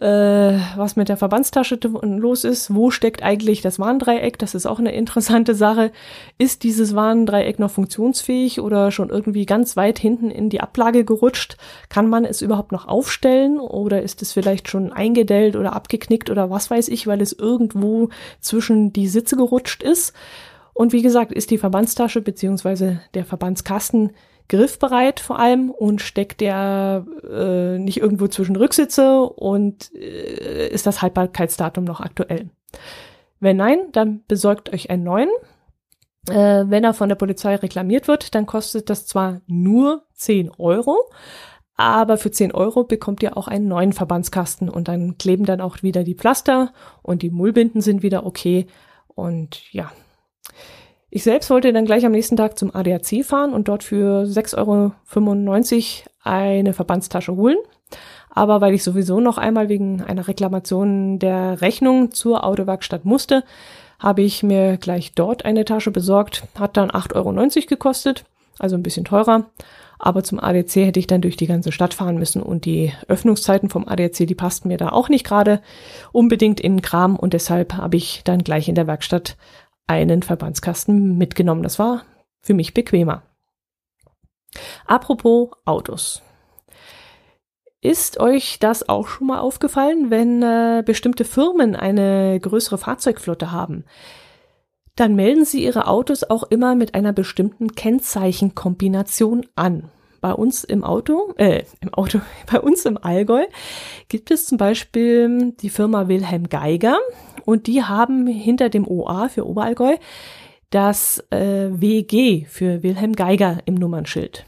äh, 0.00 0.58
was 0.76 0.96
mit 0.96 1.08
der 1.08 1.16
Verbandstasche 1.16 1.78
los 2.02 2.44
ist. 2.44 2.74
Wo 2.74 2.90
steckt 2.90 3.22
eigentlich 3.22 3.62
das 3.62 3.78
Warndreieck? 3.78 4.38
Das 4.38 4.54
ist 4.54 4.66
auch 4.66 4.78
eine 4.78 4.92
interessante 4.92 5.54
Sache. 5.54 5.90
Ist 6.36 6.64
dieses 6.64 6.94
Warndreieck 6.94 7.58
noch 7.58 7.70
funktionsfähig 7.70 8.60
oder 8.60 8.90
schon 8.90 9.08
irgendwie 9.08 9.46
ganz 9.46 9.76
weit 9.76 9.98
hinten 9.98 10.30
in 10.30 10.50
die 10.50 10.60
Ablage 10.60 11.04
gerutscht? 11.04 11.56
Kann 11.88 12.08
man 12.08 12.24
es 12.24 12.42
überhaupt 12.42 12.72
noch 12.72 12.86
aufstellen 12.86 13.58
oder 13.58 14.02
ist 14.02 14.20
es 14.20 14.32
vielleicht 14.32 14.68
schon 14.68 14.92
eingedellt 14.92 15.56
oder 15.56 15.72
abgeknickt 15.72 16.28
oder 16.28 16.50
was 16.50 16.70
weiß 16.70 16.88
ich, 16.88 17.06
weil 17.06 17.22
es 17.22 17.32
irgendwo 17.32 18.10
zwischen 18.40 18.92
die 18.92 19.08
Sitze 19.08 19.36
gerutscht 19.36 19.82
ist? 19.82 20.12
Und 20.74 20.92
wie 20.92 21.00
gesagt, 21.00 21.32
ist 21.32 21.50
die 21.50 21.56
Verbandstasche 21.56 22.20
beziehungsweise 22.20 23.00
der 23.14 23.24
Verbandskasten 23.24 24.10
griffbereit 24.48 25.20
vor 25.20 25.38
allem 25.38 25.70
und 25.70 26.00
steckt 26.00 26.40
der 26.40 27.04
äh, 27.28 27.78
nicht 27.78 28.00
irgendwo 28.00 28.28
zwischen 28.28 28.56
Rücksitze 28.56 29.22
und 29.22 29.94
äh, 29.94 30.68
ist 30.68 30.86
das 30.86 31.02
Haltbarkeitsdatum 31.02 31.84
noch 31.84 32.00
aktuell. 32.00 32.50
Wenn 33.40 33.56
nein, 33.56 33.78
dann 33.92 34.22
besorgt 34.28 34.72
euch 34.72 34.90
einen 34.90 35.04
neuen. 35.04 35.28
Äh, 36.28 36.64
wenn 36.68 36.84
er 36.84 36.94
von 36.94 37.08
der 37.08 37.16
Polizei 37.16 37.54
reklamiert 37.56 38.08
wird, 38.08 38.34
dann 38.34 38.46
kostet 38.46 38.90
das 38.90 39.06
zwar 39.06 39.40
nur 39.46 40.04
10 40.14 40.50
Euro, 40.58 40.96
aber 41.76 42.16
für 42.16 42.30
10 42.30 42.52
Euro 42.52 42.84
bekommt 42.84 43.22
ihr 43.22 43.36
auch 43.36 43.48
einen 43.48 43.68
neuen 43.68 43.92
Verbandskasten 43.92 44.68
und 44.68 44.88
dann 44.88 45.18
kleben 45.18 45.44
dann 45.44 45.60
auch 45.60 45.82
wieder 45.82 46.04
die 46.04 46.14
Pflaster 46.14 46.72
und 47.02 47.22
die 47.22 47.30
Mullbinden 47.30 47.80
sind 47.80 48.02
wieder 48.02 48.26
okay. 48.26 48.66
Und 49.08 49.72
ja, 49.72 49.92
ich 51.16 51.22
selbst 51.22 51.48
wollte 51.48 51.72
dann 51.72 51.86
gleich 51.86 52.04
am 52.04 52.12
nächsten 52.12 52.36
Tag 52.36 52.58
zum 52.58 52.74
ADAC 52.74 53.24
fahren 53.24 53.54
und 53.54 53.68
dort 53.68 53.82
für 53.82 54.24
6,95 54.24 54.56
Euro 54.58 56.10
eine 56.22 56.74
Verbandstasche 56.74 57.34
holen. 57.34 57.56
Aber 58.28 58.60
weil 58.60 58.74
ich 58.74 58.84
sowieso 58.84 59.18
noch 59.18 59.38
einmal 59.38 59.70
wegen 59.70 60.02
einer 60.02 60.28
Reklamation 60.28 61.18
der 61.18 61.62
Rechnung 61.62 62.12
zur 62.12 62.44
Autowerkstatt 62.44 63.06
musste, 63.06 63.44
habe 63.98 64.20
ich 64.20 64.42
mir 64.42 64.76
gleich 64.76 65.14
dort 65.14 65.46
eine 65.46 65.64
Tasche 65.64 65.90
besorgt. 65.90 66.42
Hat 66.54 66.76
dann 66.76 66.90
8,90 66.90 67.14
Euro 67.14 67.66
gekostet, 67.66 68.26
also 68.58 68.76
ein 68.76 68.82
bisschen 68.82 69.06
teurer. 69.06 69.46
Aber 69.98 70.22
zum 70.22 70.38
ADC 70.38 70.76
hätte 70.76 71.00
ich 71.00 71.06
dann 71.06 71.22
durch 71.22 71.38
die 71.38 71.46
ganze 71.46 71.72
Stadt 71.72 71.94
fahren 71.94 72.18
müssen 72.18 72.42
und 72.42 72.66
die 72.66 72.92
Öffnungszeiten 73.08 73.70
vom 73.70 73.88
ADC, 73.88 74.26
die 74.26 74.34
passten 74.34 74.68
mir 74.68 74.76
da 74.76 74.90
auch 74.90 75.08
nicht 75.08 75.24
gerade 75.24 75.62
unbedingt 76.12 76.60
in 76.60 76.76
den 76.76 76.82
Kram 76.82 77.16
und 77.16 77.32
deshalb 77.32 77.72
habe 77.72 77.96
ich 77.96 78.20
dann 78.24 78.44
gleich 78.44 78.68
in 78.68 78.74
der 78.74 78.86
Werkstatt 78.86 79.38
einen 79.86 80.22
Verbandskasten 80.22 81.16
mitgenommen. 81.16 81.62
Das 81.62 81.78
war 81.78 82.04
für 82.42 82.54
mich 82.54 82.74
bequemer. 82.74 83.22
Apropos 84.86 85.50
Autos. 85.64 86.22
Ist 87.80 88.18
euch 88.18 88.58
das 88.58 88.88
auch 88.88 89.06
schon 89.06 89.28
mal 89.28 89.38
aufgefallen, 89.38 90.10
wenn 90.10 90.42
äh, 90.42 90.82
bestimmte 90.84 91.24
Firmen 91.24 91.76
eine 91.76 92.40
größere 92.40 92.78
Fahrzeugflotte 92.78 93.52
haben? 93.52 93.84
Dann 94.96 95.14
melden 95.14 95.44
sie 95.44 95.62
ihre 95.62 95.86
Autos 95.86 96.24
auch 96.24 96.42
immer 96.44 96.74
mit 96.74 96.94
einer 96.94 97.12
bestimmten 97.12 97.74
Kennzeichenkombination 97.74 99.46
an. 99.54 99.90
Bei 100.20 100.32
uns 100.32 100.64
im 100.64 100.84
Auto, 100.84 101.32
äh, 101.36 101.64
im 101.80 101.92
Auto, 101.94 102.20
bei 102.50 102.60
uns 102.60 102.84
im 102.84 102.98
Allgäu 103.02 103.44
gibt 104.08 104.30
es 104.30 104.46
zum 104.46 104.58
Beispiel 104.58 105.52
die 105.60 105.70
Firma 105.70 106.08
Wilhelm 106.08 106.48
Geiger 106.48 106.98
und 107.44 107.66
die 107.66 107.82
haben 107.82 108.26
hinter 108.26 108.68
dem 108.68 108.86
OA 108.86 109.28
für 109.28 109.46
Oberallgäu 109.46 109.96
das 110.70 111.24
äh, 111.30 111.68
WG 111.70 112.44
für 112.46 112.82
Wilhelm 112.82 113.14
Geiger 113.14 113.58
im 113.66 113.74
Nummernschild. 113.74 114.44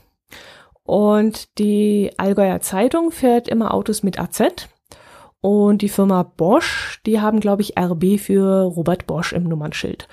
Und 0.83 1.59
die 1.59 2.11
Allgäuer 2.17 2.61
Zeitung 2.61 3.11
fährt 3.11 3.47
immer 3.47 3.75
Autos 3.75 4.03
mit 4.03 4.19
AZ. 4.19 4.69
Und 5.41 5.83
die 5.83 5.89
Firma 5.89 6.23
Bosch, 6.23 7.01
die 7.07 7.21
haben, 7.21 7.41
glaube 7.41 7.63
ich, 7.63 7.79
RB 7.79 8.19
für 8.19 8.63
Robert 8.63 9.07
Bosch 9.07 9.33
im 9.33 9.45
Nummernschild. 9.45 10.09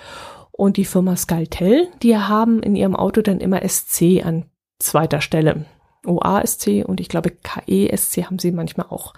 Und 0.52 0.78
die 0.78 0.86
Firma 0.86 1.16
Skaltel, 1.16 1.88
die 2.04 2.18
haben 2.18 2.62
in 2.62 2.76
ihrem 2.76 2.96
Auto 2.96 3.22
dann 3.22 3.40
immer 3.40 3.68
SC 3.68 4.24
an 4.24 4.46
zweiter 4.80 5.22
Stelle. 5.22 5.66
OASC 6.06 6.84
und 6.86 7.00
ich 7.00 7.10
glaube 7.10 7.32
KESC 7.32 8.26
haben 8.26 8.40
sie 8.40 8.52
manchmal 8.52 8.88
auch. 8.90 9.14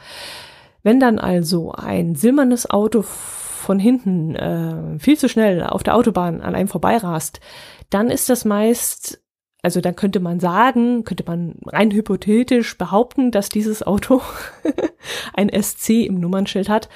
Wenn 0.84 1.00
dann 1.00 1.20
also 1.20 1.74
ein 1.74 2.15
silbernes 2.15 2.70
Auto 2.70 3.02
von 3.02 3.80
hinten 3.80 4.36
äh, 4.36 5.00
viel 5.00 5.17
zu 5.17 5.28
schnell 5.28 5.63
auf 5.63 5.84
der 5.84 5.96
Autobahn 5.96 6.41
an 6.41 6.56
einem 6.56 6.70
vorbeirast, 6.70 7.41
dann 7.89 8.10
ist 8.10 8.30
das 8.30 8.46
meist, 8.46 9.22
also 9.62 9.82
dann 9.82 9.96
könnte 9.96 10.20
man 10.20 10.39
sagen, 10.39 11.04
könnte 11.04 11.26
man 11.28 11.56
rein 11.65 11.91
hypothetisch 11.91 12.78
behaupten, 12.78 13.32
dass 13.32 13.50
dieses 13.50 13.86
Auto 13.86 14.22
ein 15.34 15.50
SC 15.62 16.06
im 16.06 16.20
Nummernschild 16.20 16.70
hat. 16.70 16.88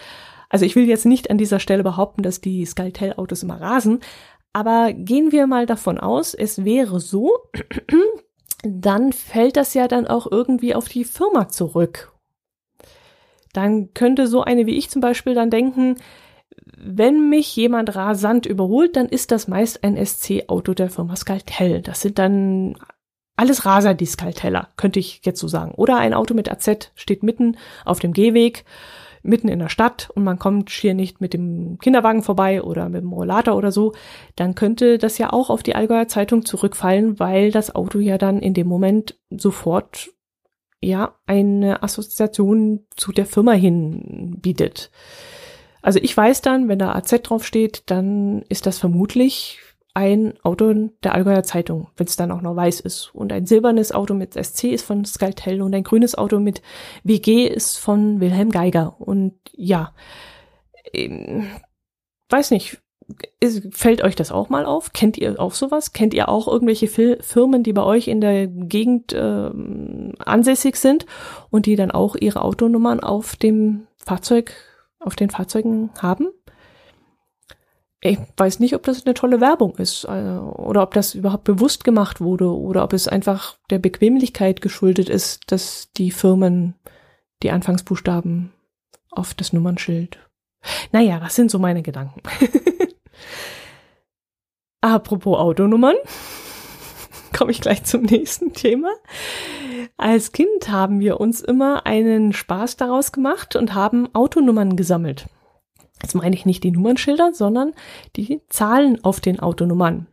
Also 0.49 0.65
ich 0.65 0.75
will 0.75 0.87
jetzt 0.87 1.05
nicht 1.05 1.29
an 1.29 1.37
dieser 1.37 1.59
Stelle 1.59 1.83
behaupten, 1.83 2.23
dass 2.23 2.39
die 2.39 2.65
Skaltel-Autos 2.65 3.43
immer 3.43 3.59
rasen, 3.59 3.99
aber 4.53 4.93
gehen 4.93 5.31
wir 5.31 5.47
mal 5.47 5.65
davon 5.65 5.97
aus, 5.97 6.33
es 6.33 6.63
wäre 6.65 6.99
so, 6.99 7.31
dann 8.63 9.13
fällt 9.13 9.57
das 9.57 9.73
ja 9.73 9.87
dann 9.87 10.07
auch 10.07 10.27
irgendwie 10.29 10.75
auf 10.75 10.87
die 10.87 11.03
Firma 11.03 11.49
zurück. 11.49 12.11
Dann 13.53 13.93
könnte 13.93 14.27
so 14.27 14.43
eine 14.43 14.65
wie 14.65 14.77
ich 14.77 14.89
zum 14.89 15.01
Beispiel 15.01 15.33
dann 15.33 15.49
denken, 15.49 15.97
wenn 16.77 17.29
mich 17.29 17.55
jemand 17.55 17.95
rasant 17.95 18.45
überholt, 18.45 18.95
dann 18.95 19.07
ist 19.07 19.31
das 19.31 19.47
meist 19.47 19.83
ein 19.83 20.03
SC-Auto 20.03 20.73
der 20.73 20.89
Firma 20.89 21.15
Skaltell. 21.15 21.81
Das 21.81 22.01
sind 22.01 22.17
dann 22.17 22.75
alles 23.35 23.65
Raser, 23.65 23.93
die 23.93 24.05
Skalteller, 24.05 24.69
könnte 24.77 24.99
ich 24.99 25.21
jetzt 25.23 25.39
so 25.39 25.47
sagen. 25.47 25.73
Oder 25.75 25.97
ein 25.97 26.13
Auto 26.13 26.33
mit 26.33 26.51
AZ 26.51 26.91
steht 26.95 27.23
mitten 27.23 27.57
auf 27.85 27.99
dem 27.99 28.13
Gehweg, 28.13 28.65
mitten 29.23 29.47
in 29.47 29.59
der 29.59 29.69
Stadt 29.69 30.09
und 30.15 30.23
man 30.23 30.39
kommt 30.39 30.69
hier 30.69 30.93
nicht 30.93 31.21
mit 31.21 31.33
dem 31.33 31.77
Kinderwagen 31.79 32.23
vorbei 32.23 32.61
oder 32.61 32.89
mit 32.89 33.01
dem 33.01 33.13
Rollator 33.13 33.55
oder 33.55 33.71
so, 33.71 33.93
dann 34.35 34.55
könnte 34.55 34.97
das 34.97 35.17
ja 35.17 35.31
auch 35.31 35.49
auf 35.49 35.63
die 35.63 35.75
Allgäuer 35.75 36.07
Zeitung 36.07 36.45
zurückfallen, 36.45 37.19
weil 37.19 37.51
das 37.51 37.75
Auto 37.75 37.99
ja 37.99 38.17
dann 38.17 38.39
in 38.39 38.53
dem 38.53 38.67
Moment 38.67 39.19
sofort 39.29 40.09
ja 40.81 41.15
eine 41.27 41.83
Assoziation 41.83 42.85
zu 42.95 43.11
der 43.11 43.25
Firma 43.25 43.53
hin 43.53 44.37
bietet. 44.41 44.91
Also 45.81 45.99
ich 46.01 46.15
weiß 46.15 46.41
dann, 46.41 46.67
wenn 46.67 46.79
da 46.79 46.93
AZ 46.93 47.11
draufsteht, 47.23 47.83
dann 47.87 48.43
ist 48.49 48.65
das 48.65 48.77
vermutlich 48.77 49.59
ein 49.93 50.33
Auto 50.43 50.73
der 51.03 51.13
Allgäuer 51.13 51.43
Zeitung, 51.43 51.89
wenn 51.97 52.07
es 52.07 52.15
dann 52.15 52.31
auch 52.31 52.41
noch 52.41 52.55
weiß 52.55 52.79
ist. 52.81 53.13
Und 53.13 53.33
ein 53.33 53.45
silbernes 53.45 53.91
Auto 53.91 54.13
mit 54.13 54.33
SC 54.33 54.65
ist 54.65 54.85
von 54.85 55.05
Skaltel 55.05 55.61
und 55.61 55.73
ein 55.73 55.83
grünes 55.83 56.15
Auto 56.15 56.39
mit 56.39 56.61
WG 57.03 57.47
ist 57.47 57.77
von 57.77 58.19
Wilhelm 58.19 58.51
Geiger. 58.51 58.95
Und 58.99 59.33
ja, 59.51 59.93
ähm, 60.93 61.47
weiß 62.29 62.51
nicht, 62.51 62.81
ist, 63.39 63.67
fällt 63.75 64.03
euch 64.03 64.15
das 64.15 64.31
auch 64.31 64.49
mal 64.49 64.65
auf? 64.65 64.93
Kennt 64.93 65.17
ihr 65.17 65.39
auch 65.39 65.53
sowas? 65.53 65.91
Kennt 65.91 66.13
ihr 66.13 66.29
auch 66.29 66.47
irgendwelche 66.47 66.87
Firmen, 66.87 67.63
die 67.63 67.73
bei 67.73 67.83
euch 67.83 68.07
in 68.07 68.21
der 68.21 68.47
Gegend 68.47 69.13
äh, 69.13 69.49
ansässig 70.19 70.77
sind 70.77 71.05
und 71.49 71.65
die 71.65 71.75
dann 71.75 71.91
auch 71.91 72.15
ihre 72.15 72.41
Autonummern 72.41 73.01
auf 73.01 73.35
dem 73.35 73.87
Fahrzeug 73.97 74.53
auf 74.99 75.15
den 75.15 75.29
Fahrzeugen 75.29 75.89
haben. 76.01 76.29
Ich 78.03 78.17
weiß 78.35 78.59
nicht, 78.59 78.73
ob 78.73 78.81
das 78.81 79.05
eine 79.05 79.13
tolle 79.13 79.39
Werbung 79.41 79.75
ist 79.77 80.05
äh, 80.05 80.09
oder 80.09 80.81
ob 80.81 80.95
das 80.95 81.13
überhaupt 81.13 81.43
bewusst 81.43 81.83
gemacht 81.83 82.19
wurde 82.19 82.49
oder 82.51 82.83
ob 82.83 82.93
es 82.93 83.07
einfach 83.07 83.57
der 83.69 83.77
Bequemlichkeit 83.77 84.59
geschuldet 84.59 85.07
ist, 85.07 85.51
dass 85.51 85.91
die 85.95 86.09
Firmen 86.09 86.73
die 87.43 87.51
Anfangsbuchstaben 87.51 88.51
auf 89.11 89.35
das 89.35 89.53
Nummernschild. 89.53 90.17
Naja, 90.91 91.19
das 91.19 91.35
sind 91.35 91.51
so 91.51 91.59
meine 91.59 91.83
Gedanken. 91.83 92.21
Apropos 94.81 95.37
Autonummern, 95.37 95.95
komme 97.37 97.51
ich 97.51 97.61
gleich 97.61 97.83
zum 97.83 98.01
nächsten 98.01 98.53
Thema. 98.53 98.89
Als 99.97 100.31
Kind 100.31 100.69
haben 100.69 100.99
wir 100.99 101.19
uns 101.19 101.41
immer 101.41 101.85
einen 101.85 102.33
Spaß 102.33 102.77
daraus 102.77 103.11
gemacht 103.11 103.55
und 103.55 103.75
haben 103.75 104.13
Autonummern 104.15 104.75
gesammelt. 104.75 105.27
Jetzt 106.01 106.15
meine 106.15 106.35
ich 106.35 106.45
nicht 106.45 106.63
die 106.63 106.71
Nummernschilder, 106.71 107.33
sondern 107.33 107.73
die 108.15 108.41
Zahlen 108.49 109.03
auf 109.03 109.19
den 109.19 109.39
Autonummern. 109.39 110.07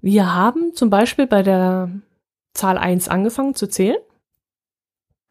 Wir 0.00 0.34
haben 0.34 0.74
zum 0.74 0.90
Beispiel 0.90 1.26
bei 1.26 1.42
der 1.42 1.90
Zahl 2.54 2.78
1 2.78 3.08
angefangen 3.08 3.54
zu 3.54 3.68
zählen 3.68 3.98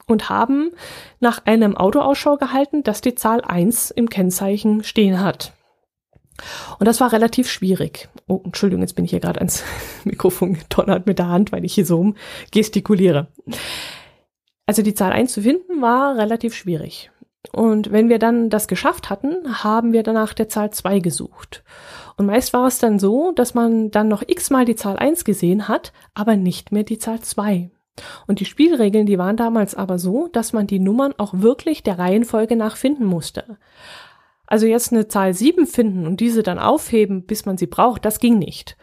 und 0.07 0.29
haben 0.29 0.71
nach 1.19 1.45
einem 1.45 1.75
Auto 1.75 1.99
Ausschau 1.99 2.37
gehalten, 2.37 2.83
das 2.83 3.01
die 3.01 3.15
Zahl 3.15 3.41
1 3.41 3.91
im 3.91 4.09
Kennzeichen 4.09 4.83
stehen 4.83 5.19
hat. 5.19 5.53
Und 6.79 6.87
das 6.87 6.99
war 6.99 7.11
relativ 7.11 7.49
schwierig. 7.49 8.09
Oh, 8.27 8.41
Entschuldigung, 8.43 8.81
jetzt 8.81 8.95
bin 8.95 9.05
ich 9.05 9.11
hier 9.11 9.19
gerade 9.19 9.39
ans 9.39 9.63
Mikrofon 10.03 10.53
getonnert 10.53 11.05
mit 11.05 11.19
der 11.19 11.27
Hand, 11.27 11.51
weil 11.51 11.65
ich 11.65 11.73
hier 11.73 11.85
so 11.85 12.13
gestikuliere. 12.51 13.27
Also 14.65 14.81
die 14.81 14.93
Zahl 14.93 15.11
1 15.11 15.33
zu 15.33 15.41
finden 15.41 15.81
war 15.81 16.17
relativ 16.17 16.55
schwierig. 16.55 17.10
Und 17.51 17.91
wenn 17.91 18.07
wir 18.07 18.19
dann 18.19 18.49
das 18.49 18.67
geschafft 18.67 19.09
hatten, 19.09 19.63
haben 19.63 19.93
wir 19.93 20.03
danach 20.03 20.33
der 20.33 20.47
Zahl 20.47 20.71
2 20.71 20.99
gesucht. 20.99 21.63
Und 22.15 22.27
meist 22.27 22.53
war 22.53 22.67
es 22.67 22.77
dann 22.77 22.99
so, 22.99 23.31
dass 23.31 23.53
man 23.53 23.89
dann 23.89 24.07
noch 24.07 24.23
x-mal 24.25 24.65
die 24.65 24.75
Zahl 24.75 24.97
1 24.97 25.25
gesehen 25.25 25.67
hat, 25.67 25.91
aber 26.13 26.35
nicht 26.35 26.71
mehr 26.71 26.83
die 26.83 26.99
Zahl 26.99 27.19
2. 27.19 27.71
Und 28.27 28.39
die 28.39 28.45
Spielregeln, 28.45 29.05
die 29.05 29.17
waren 29.17 29.37
damals 29.37 29.75
aber 29.75 29.99
so, 29.99 30.27
dass 30.27 30.53
man 30.53 30.67
die 30.67 30.79
Nummern 30.79 31.13
auch 31.17 31.33
wirklich 31.33 31.83
der 31.83 31.99
Reihenfolge 31.99 32.55
nach 32.55 32.77
finden 32.77 33.05
musste. 33.05 33.57
Also 34.45 34.65
jetzt 34.65 34.91
eine 34.91 35.07
Zahl 35.07 35.33
7 35.33 35.65
finden 35.65 36.05
und 36.05 36.19
diese 36.19 36.43
dann 36.43 36.59
aufheben, 36.59 37.25
bis 37.25 37.45
man 37.45 37.57
sie 37.57 37.67
braucht, 37.67 38.05
das 38.05 38.19
ging 38.19 38.37
nicht. 38.37 38.77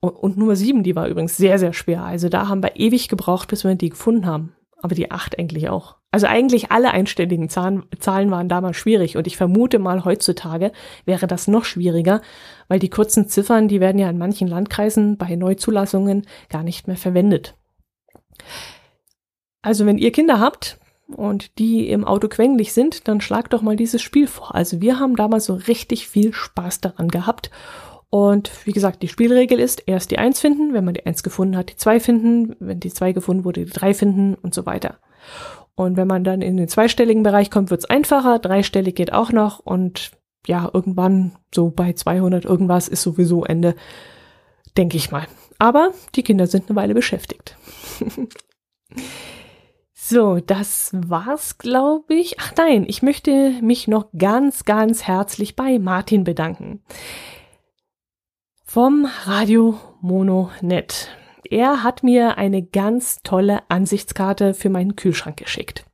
Und, 0.00 0.36
Nummer 0.36 0.56
7, 0.56 0.82
die 0.82 0.96
war 0.96 1.06
übrigens 1.06 1.36
sehr, 1.36 1.60
sehr 1.60 1.72
schwer. 1.72 2.02
Also 2.02 2.28
da 2.28 2.48
haben 2.48 2.62
wir 2.62 2.74
ewig 2.74 3.08
gebraucht, 3.08 3.48
bis 3.48 3.62
wir 3.62 3.74
die 3.76 3.90
gefunden 3.90 4.26
haben. 4.26 4.56
Aber 4.80 4.96
die 4.96 5.12
8 5.12 5.38
eigentlich 5.38 5.68
auch. 5.68 5.96
Also 6.12 6.26
eigentlich 6.26 6.70
alle 6.70 6.92
einstelligen 6.92 7.48
Zahlen, 7.48 7.84
Zahlen 7.98 8.30
waren 8.30 8.48
damals 8.48 8.76
schwierig 8.76 9.16
und 9.16 9.26
ich 9.26 9.36
vermute 9.36 9.78
mal 9.78 10.04
heutzutage 10.04 10.70
wäre 11.06 11.26
das 11.26 11.48
noch 11.48 11.64
schwieriger, 11.64 12.20
weil 12.68 12.78
die 12.78 12.90
kurzen 12.90 13.28
Ziffern, 13.28 13.66
die 13.66 13.80
werden 13.80 13.98
ja 13.98 14.10
in 14.10 14.18
manchen 14.18 14.46
Landkreisen 14.46 15.16
bei 15.16 15.34
Neuzulassungen 15.34 16.26
gar 16.50 16.62
nicht 16.62 16.86
mehr 16.86 16.98
verwendet. 16.98 17.56
Also 19.62 19.86
wenn 19.86 19.98
ihr 19.98 20.12
Kinder 20.12 20.38
habt, 20.38 20.78
und 21.16 21.58
die 21.58 21.90
im 21.90 22.04
Auto 22.04 22.28
quengelig 22.28 22.72
sind, 22.72 23.06
dann 23.08 23.20
schlag 23.20 23.50
doch 23.50 23.62
mal 23.62 23.76
dieses 23.76 24.02
Spiel 24.02 24.26
vor. 24.26 24.54
Also 24.54 24.80
wir 24.80 24.98
haben 24.98 25.16
damals 25.16 25.46
so 25.46 25.54
richtig 25.54 26.08
viel 26.08 26.32
Spaß 26.32 26.80
daran 26.80 27.08
gehabt. 27.08 27.50
Und 28.10 28.50
wie 28.66 28.72
gesagt, 28.72 29.02
die 29.02 29.08
Spielregel 29.08 29.58
ist, 29.58 29.84
erst 29.86 30.10
die 30.10 30.18
Eins 30.18 30.40
finden, 30.40 30.74
wenn 30.74 30.84
man 30.84 30.94
die 30.94 31.06
Eins 31.06 31.22
gefunden 31.22 31.56
hat, 31.56 31.70
die 31.70 31.76
Zwei 31.76 31.98
finden, 31.98 32.56
wenn 32.60 32.80
die 32.80 32.92
Zwei 32.92 33.12
gefunden 33.12 33.44
wurde, 33.44 33.64
die 33.64 33.70
Drei 33.70 33.94
finden 33.94 34.34
und 34.34 34.54
so 34.54 34.66
weiter. 34.66 34.98
Und 35.74 35.96
wenn 35.96 36.06
man 36.06 36.24
dann 36.24 36.42
in 36.42 36.56
den 36.56 36.68
zweistelligen 36.68 37.22
Bereich 37.22 37.50
kommt, 37.50 37.70
wird's 37.70 37.86
einfacher, 37.86 38.38
dreistellig 38.38 38.94
geht 38.94 39.12
auch 39.12 39.32
noch 39.32 39.58
und 39.58 40.12
ja, 40.46 40.68
irgendwann 40.72 41.32
so 41.54 41.70
bei 41.70 41.92
200 41.92 42.44
irgendwas 42.44 42.88
ist 42.88 43.02
sowieso 43.02 43.44
Ende, 43.44 43.74
denke 44.76 44.96
ich 44.96 45.10
mal. 45.10 45.26
Aber 45.58 45.92
die 46.14 46.22
Kinder 46.22 46.46
sind 46.46 46.68
eine 46.68 46.76
Weile 46.76 46.94
beschäftigt. 46.94 47.56
So, 50.04 50.40
das 50.40 50.90
war's, 50.92 51.58
glaube 51.58 52.14
ich. 52.14 52.40
Ach 52.40 52.52
nein, 52.58 52.84
ich 52.88 53.02
möchte 53.02 53.52
mich 53.62 53.86
noch 53.86 54.06
ganz, 54.18 54.64
ganz 54.64 55.04
herzlich 55.04 55.54
bei 55.54 55.78
Martin 55.78 56.24
bedanken. 56.24 56.82
Vom 58.64 59.06
Radio 59.24 59.78
Mono 60.00 60.50
Er 61.52 61.82
hat 61.82 62.02
mir 62.02 62.38
eine 62.38 62.62
ganz 62.62 63.22
tolle 63.24 63.60
Ansichtskarte 63.68 64.54
für 64.54 64.70
meinen 64.70 64.96
Kühlschrank 64.96 65.36
geschickt. 65.36 65.84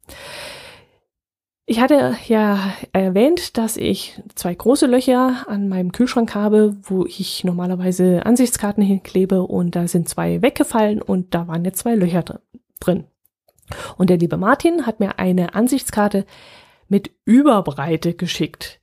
Ich 1.66 1.80
hatte 1.80 2.16
ja 2.28 2.72
erwähnt, 2.92 3.58
dass 3.58 3.76
ich 3.76 4.22
zwei 4.36 4.54
große 4.54 4.86
Löcher 4.86 5.46
an 5.48 5.68
meinem 5.68 5.90
Kühlschrank 5.90 6.32
habe, 6.36 6.76
wo 6.84 7.06
ich 7.06 7.42
normalerweise 7.42 8.24
Ansichtskarten 8.24 8.84
hinklebe 8.84 9.42
und 9.42 9.74
da 9.74 9.88
sind 9.88 10.08
zwei 10.08 10.42
weggefallen 10.42 11.02
und 11.02 11.34
da 11.34 11.48
waren 11.48 11.64
jetzt 11.64 11.80
zwei 11.80 11.96
Löcher 11.96 12.40
drin. 12.78 13.08
Und 13.96 14.10
der 14.10 14.18
liebe 14.18 14.36
Martin 14.36 14.86
hat 14.86 15.00
mir 15.00 15.18
eine 15.18 15.56
Ansichtskarte 15.56 16.24
mit 16.86 17.10
Überbreite 17.24 18.14
geschickt. 18.14 18.80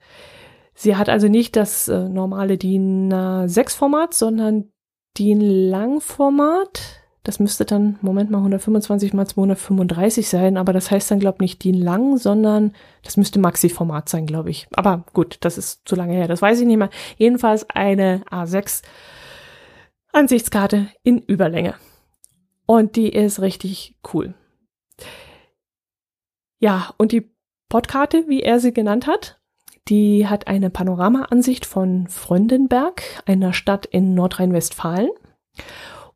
Sie 0.73 0.97
hat 0.97 1.07
also 1.07 1.29
nicht 1.29 1.55
das 1.55 1.87
äh, 1.87 2.09
normale 2.09 2.57
DIN 2.57 3.13
A6-Format, 3.13 4.13
sondern 4.13 4.73
DIN 5.17 5.41
Lang-Format. 5.69 7.01
Das 7.23 7.39
müsste 7.39 7.65
dann, 7.65 7.97
Moment 8.01 8.29
mal, 8.29 8.37
125 8.37 9.13
mal 9.13 9.25
235 9.25 10.29
sein, 10.29 10.57
aber 10.57 10.73
das 10.73 10.91
heißt 10.91 11.09
dann, 11.09 11.19
glaube 11.19 11.37
ich, 11.37 11.41
nicht 11.41 11.63
DIN 11.63 11.81
Lang, 11.81 12.17
sondern 12.17 12.73
das 13.03 13.17
müsste 13.17 13.39
Maxi-Format 13.39 14.09
sein, 14.09 14.27
glaube 14.27 14.51
ich. 14.51 14.67
Aber 14.75 15.05
gut, 15.13 15.37
das 15.41 15.57
ist 15.57 15.87
zu 15.87 15.95
lange 15.95 16.13
her, 16.13 16.27
das 16.27 16.41
weiß 16.41 16.59
ich 16.59 16.67
nicht 16.67 16.77
mehr. 16.77 16.91
Jedenfalls 17.17 17.67
eine 17.69 18.23
A6 18.29 18.83
Ansichtskarte 20.11 20.87
in 21.03 21.19
Überlänge. 21.19 21.75
Und 22.67 22.95
die 22.95 23.09
ist 23.09 23.41
richtig 23.41 23.97
cool. 24.13 24.33
Ja, 26.59 26.93
und 26.97 27.11
die 27.11 27.29
Podkarte, 27.69 28.25
wie 28.27 28.41
er 28.41 28.59
sie 28.59 28.73
genannt 28.73 29.07
hat, 29.07 29.39
die 29.87 30.27
hat 30.27 30.47
eine 30.47 30.69
Panoramaansicht 30.69 31.65
von 31.65 32.07
Fröndenberg, 32.07 33.03
einer 33.25 33.53
Stadt 33.53 33.85
in 33.85 34.13
Nordrhein-Westfalen. 34.13 35.09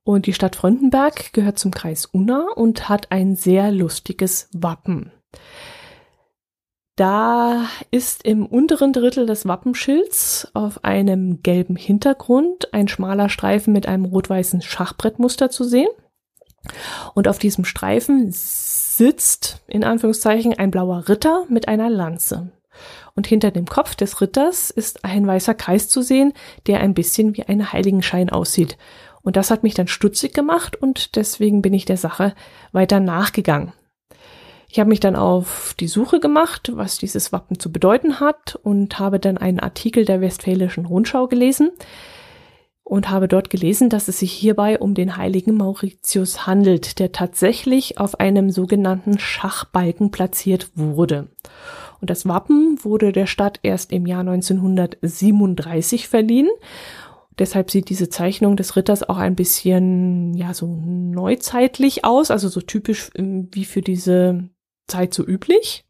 Und 0.04 0.26
die 0.26 0.34
Stadt 0.34 0.56
Fröndenberg 0.56 1.34
gehört 1.34 1.60
zum 1.60 1.72
Kreis 1.72 2.06
Unna 2.06 2.48
und 2.56 2.90
hat 2.90 3.12
ein 3.12 3.36
sehr 3.36 3.72
lustiges 3.72 4.50
Wappen. 4.54 5.12
Da 6.96 7.66
ist 7.92 8.26
im 8.26 8.46
unteren 8.46 8.92
Drittel 8.92 9.26
des 9.26 9.48
Wappenschilds 9.48 10.50
auf 10.54 10.84
einem 10.84 11.42
gelben 11.44 11.78
Hintergrund 11.78 12.74
ein 12.74 12.90
schmaler 12.90 13.30
Streifen 13.30 13.72
mit 13.72 13.88
einem 13.88 14.04
rot-weißen 14.04 14.62
Schachbrettmuster 14.62 15.50
zu 15.50 15.64
sehen. 15.64 15.88
Und 17.14 17.30
auf 17.30 17.40
diesem 17.40 17.64
Streifen 17.64 18.32
sitzt, 18.32 19.62
in 19.68 19.86
Anführungszeichen, 19.86 20.56
ein 20.56 20.72
blauer 20.72 21.08
Ritter 21.08 21.46
mit 21.48 21.70
einer 21.70 21.90
Lanze. 21.90 22.52
Und 23.16 23.28
hinter 23.28 23.52
dem 23.52 23.66
Kopf 23.66 23.96
des 23.96 24.22
Ritters 24.22 24.70
ist 24.70 25.06
ein 25.06 25.26
weißer 25.28 25.54
Kreis 25.54 25.90
zu 25.90 26.02
sehen, 26.02 26.34
der 26.68 26.80
ein 26.80 26.94
bisschen 26.94 27.36
wie 27.36 27.44
ein 27.44 27.72
Heiligenschein 27.72 28.30
aussieht. 28.30 28.78
Und 29.22 29.36
das 29.36 29.52
hat 29.52 29.64
mich 29.64 29.74
dann 29.74 29.88
stutzig 29.88 30.34
gemacht 30.34 30.76
und 30.76 31.16
deswegen 31.16 31.62
bin 31.62 31.74
ich 31.74 31.86
der 31.86 31.98
Sache 31.98 32.34
weiter 32.72 33.00
nachgegangen. 33.00 33.74
Ich 34.70 34.80
habe 34.80 34.90
mich 34.90 35.00
dann 35.00 35.16
auf 35.16 35.76
die 35.80 35.88
Suche 35.88 36.20
gemacht, 36.20 36.72
was 36.76 36.98
dieses 37.00 37.32
Wappen 37.32 37.60
zu 37.60 37.72
bedeuten 37.72 38.20
hat 38.20 38.56
und 38.62 39.00
habe 39.00 39.20
dann 39.20 39.38
einen 39.38 39.60
Artikel 39.60 40.06
der 40.06 40.22
Westfälischen 40.22 40.86
Rundschau 40.86 41.28
gelesen, 41.28 41.72
und 42.90 43.12
habe 43.12 43.28
dort 43.28 43.52
gelesen, 43.52 43.90
dass 43.90 44.08
es 44.08 44.18
sich 44.18 44.32
hierbei 44.32 44.80
um 44.80 44.96
den 44.96 45.16
heiligen 45.16 45.56
Mauritius 45.56 46.48
handelt, 46.48 46.98
der 46.98 47.12
tatsächlich 47.12 48.00
auf 48.00 48.20
einem 48.20 48.50
sogenannten 48.50 49.20
Schachbalken 49.20 50.10
platziert 50.10 50.72
wurde. 50.74 51.28
Und 52.02 52.10
das 52.10 52.28
Wappen 52.28 52.78
wurde 52.84 53.12
der 53.12 53.28
Stadt 53.28 53.60
erst 53.64 53.92
im 53.92 54.06
Jahr 54.06 54.22
1937 54.22 56.08
verliehen. 56.08 56.50
Deshalb 57.38 57.72
sieht 57.72 57.90
diese 57.90 58.10
Zeichnung 58.10 58.58
des 58.58 58.76
Ritters 58.76 59.08
auch 59.08 59.18
ein 59.18 59.36
bisschen, 59.36 60.34
ja, 60.34 60.54
so 60.54 60.68
neuzeitlich 60.68 62.04
aus, 62.04 62.32
also 62.32 62.50
so 62.50 62.60
typisch 62.60 63.12
ähm, 63.16 63.48
wie 63.52 63.66
für 63.66 63.82
diese 63.82 64.50
Zeit 64.88 65.14
so 65.14 65.26
üblich. 65.26 65.86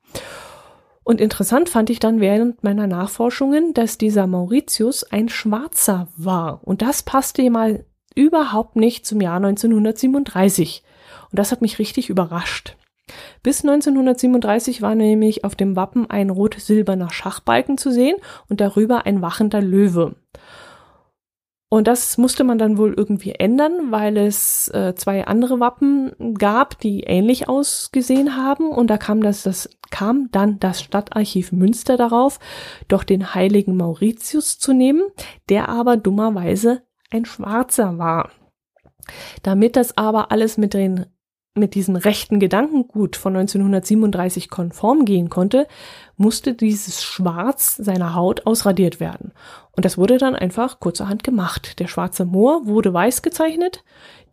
Und 1.03 1.19
interessant 1.19 1.69
fand 1.69 1.89
ich 1.89 1.99
dann 1.99 2.19
während 2.19 2.63
meiner 2.63 2.85
Nachforschungen, 2.85 3.73
dass 3.73 3.97
dieser 3.97 4.27
Mauritius 4.27 5.03
ein 5.03 5.27
Schwarzer 5.27 6.07
war. 6.15 6.61
Und 6.63 6.83
das 6.83 7.01
passte 7.01 7.49
mal 7.49 7.83
überhaupt 8.13 8.75
nicht 8.75 9.07
zum 9.07 9.19
Jahr 9.19 9.37
1937. 9.37 10.83
Und 11.31 11.39
das 11.39 11.51
hat 11.51 11.61
mich 11.61 11.79
richtig 11.79 12.09
überrascht. 12.09 12.75
Bis 13.43 13.63
1937 13.63 14.81
war 14.81 14.95
nämlich 14.95 15.43
auf 15.43 15.55
dem 15.55 15.75
Wappen 15.75 16.09
ein 16.09 16.29
rot-silberner 16.29 17.11
Schachbalken 17.11 17.77
zu 17.77 17.91
sehen 17.91 18.17
und 18.47 18.61
darüber 18.61 19.05
ein 19.05 19.21
wachender 19.21 19.61
Löwe. 19.61 20.15
Und 21.71 21.87
das 21.87 22.17
musste 22.17 22.43
man 22.43 22.57
dann 22.57 22.79
wohl 22.79 22.95
irgendwie 22.95 23.33
ändern, 23.33 23.91
weil 23.91 24.17
es 24.17 24.69
äh, 24.69 24.95
zwei 24.95 25.27
andere 25.27 25.59
Wappen 25.59 26.33
gab, 26.33 26.79
die 26.79 27.01
ähnlich 27.01 27.47
ausgesehen 27.47 28.35
haben. 28.35 28.71
Und 28.71 28.87
da 28.87 28.97
kam 28.97 29.21
das, 29.21 29.43
das 29.43 29.69
kam 29.91 30.29
dann 30.31 30.59
das 30.59 30.81
Stadtarchiv 30.81 31.51
Münster 31.51 31.95
darauf, 31.95 32.39
doch 32.87 33.03
den 33.03 33.35
heiligen 33.35 33.77
Mauritius 33.77 34.57
zu 34.57 34.73
nehmen, 34.73 35.03
der 35.49 35.69
aber 35.69 35.95
dummerweise 35.95 36.81
ein 37.11 37.25
Schwarzer 37.25 37.99
war. 37.99 38.31
Damit 39.43 39.75
das 39.75 39.95
aber 39.95 40.31
alles 40.31 40.57
mit 40.57 40.73
den 40.73 41.05
mit 41.59 41.75
diesem 41.75 41.95
rechten 41.95 42.39
Gedankengut 42.39 43.15
von 43.15 43.35
1937 43.35 44.49
konform 44.49 45.05
gehen 45.05 45.29
konnte, 45.29 45.67
musste 46.17 46.53
dieses 46.53 47.03
Schwarz 47.03 47.75
seiner 47.75 48.15
Haut 48.15 48.47
ausradiert 48.47 48.99
werden. 48.99 49.33
Und 49.75 49.85
das 49.85 49.97
wurde 49.97 50.17
dann 50.17 50.35
einfach 50.35 50.79
kurzerhand 50.79 51.23
gemacht. 51.23 51.79
Der 51.79 51.87
schwarze 51.87 52.25
Moor 52.25 52.65
wurde 52.65 52.93
weiß 52.93 53.21
gezeichnet, 53.21 53.83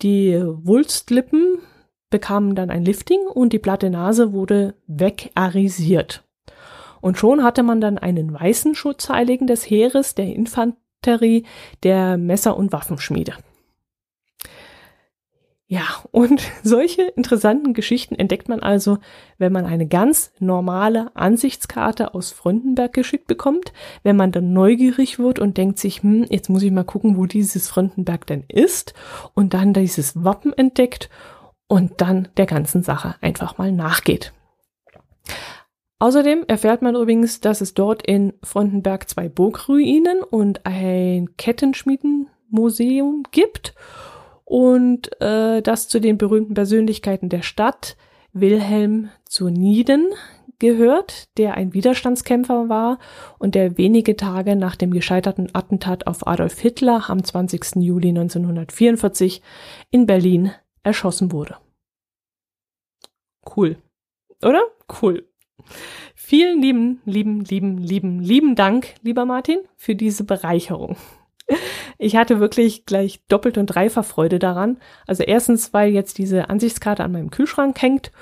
die 0.02 0.40
Wulstlippen 0.40 1.58
bekamen 2.10 2.54
dann 2.54 2.70
ein 2.70 2.84
Lifting 2.84 3.20
und 3.32 3.52
die 3.52 3.58
platte 3.58 3.90
Nase 3.90 4.32
wurde 4.32 4.74
wegarisiert. 4.86 6.24
Und 7.00 7.18
schon 7.18 7.44
hatte 7.44 7.62
man 7.62 7.80
dann 7.80 7.98
einen 7.98 8.32
weißen 8.32 8.74
Schutzheiligen 8.74 9.46
des 9.46 9.68
Heeres, 9.68 10.14
der 10.14 10.26
Infanterie, 10.26 11.44
der 11.82 12.16
Messer- 12.16 12.56
und 12.56 12.72
Waffenschmiede. 12.72 13.34
Ja, 15.68 15.82
und 16.12 16.42
solche 16.62 17.02
interessanten 17.02 17.74
Geschichten 17.74 18.14
entdeckt 18.14 18.48
man 18.48 18.60
also, 18.60 18.98
wenn 19.38 19.52
man 19.52 19.66
eine 19.66 19.88
ganz 19.88 20.32
normale 20.38 21.10
Ansichtskarte 21.16 22.14
aus 22.14 22.30
Frontenberg 22.30 22.92
geschickt 22.92 23.26
bekommt, 23.26 23.72
wenn 24.02 24.16
man 24.16 24.30
dann 24.32 24.52
neugierig 24.52 25.18
wird 25.18 25.38
und 25.38 25.56
denkt 25.56 25.78
sich, 25.78 26.02
hm, 26.02 26.26
jetzt 26.30 26.48
muss 26.48 26.62
ich 26.62 26.70
mal 26.70 26.84
gucken, 26.84 27.16
wo 27.16 27.26
dieses 27.26 27.68
Frontenberg 27.68 28.26
denn 28.26 28.44
ist 28.48 28.94
und 29.34 29.54
dann 29.54 29.72
dieses 29.72 30.22
Wappen 30.22 30.52
entdeckt 30.52 31.10
und 31.66 32.00
dann 32.00 32.28
der 32.36 32.46
ganzen 32.46 32.84
Sache 32.84 33.16
einfach 33.20 33.58
mal 33.58 33.72
nachgeht. 33.72 34.32
Außerdem 35.98 36.44
erfährt 36.46 36.82
man 36.82 36.94
übrigens, 36.94 37.40
dass 37.40 37.60
es 37.60 37.74
dort 37.74 38.06
in 38.06 38.34
Frontenberg 38.42 39.08
zwei 39.08 39.28
Burgruinen 39.28 40.22
und 40.22 40.64
ein 40.64 41.36
Kettenschmiedenmuseum 41.36 43.24
gibt 43.32 43.74
und 44.46 45.20
äh, 45.20 45.60
das 45.60 45.88
zu 45.88 46.00
den 46.00 46.16
berühmten 46.16 46.54
Persönlichkeiten 46.54 47.28
der 47.28 47.42
Stadt 47.42 47.96
Wilhelm 48.32 49.10
zu 49.28 49.48
Nieden 49.48 50.12
gehört, 50.58 51.36
der 51.36 51.54
ein 51.54 51.74
Widerstandskämpfer 51.74 52.68
war 52.68 52.98
und 53.38 53.54
der 53.54 53.76
wenige 53.76 54.16
Tage 54.16 54.56
nach 54.56 54.76
dem 54.76 54.92
gescheiterten 54.92 55.54
Attentat 55.54 56.06
auf 56.06 56.26
Adolf 56.26 56.58
Hitler 56.60 57.10
am 57.10 57.22
20. 57.22 57.76
Juli 57.76 58.08
1944 58.10 59.42
in 59.90 60.06
Berlin 60.06 60.52
erschossen 60.82 61.32
wurde. 61.32 61.56
Cool. 63.56 63.76
Oder? 64.42 64.62
Cool. 65.02 65.28
Vielen 66.14 66.62
lieben, 66.62 67.00
lieben, 67.04 67.40
lieben, 67.40 67.78
lieben, 67.78 68.20
lieben 68.20 68.54
Dank, 68.54 68.94
lieber 69.02 69.24
Martin, 69.26 69.58
für 69.76 69.96
diese 69.96 70.24
Bereicherung. 70.24 70.96
Ich 71.98 72.16
hatte 72.16 72.40
wirklich 72.40 72.86
gleich 72.86 73.20
doppelt 73.28 73.58
und 73.58 73.66
dreifach 73.66 74.04
Freude 74.04 74.38
daran. 74.38 74.78
Also 75.06 75.22
erstens, 75.22 75.72
weil 75.72 75.92
jetzt 75.92 76.18
diese 76.18 76.50
Ansichtskarte 76.50 77.04
an 77.04 77.12
meinem 77.12 77.30
Kühlschrank 77.30 77.80
hängt 77.80 78.12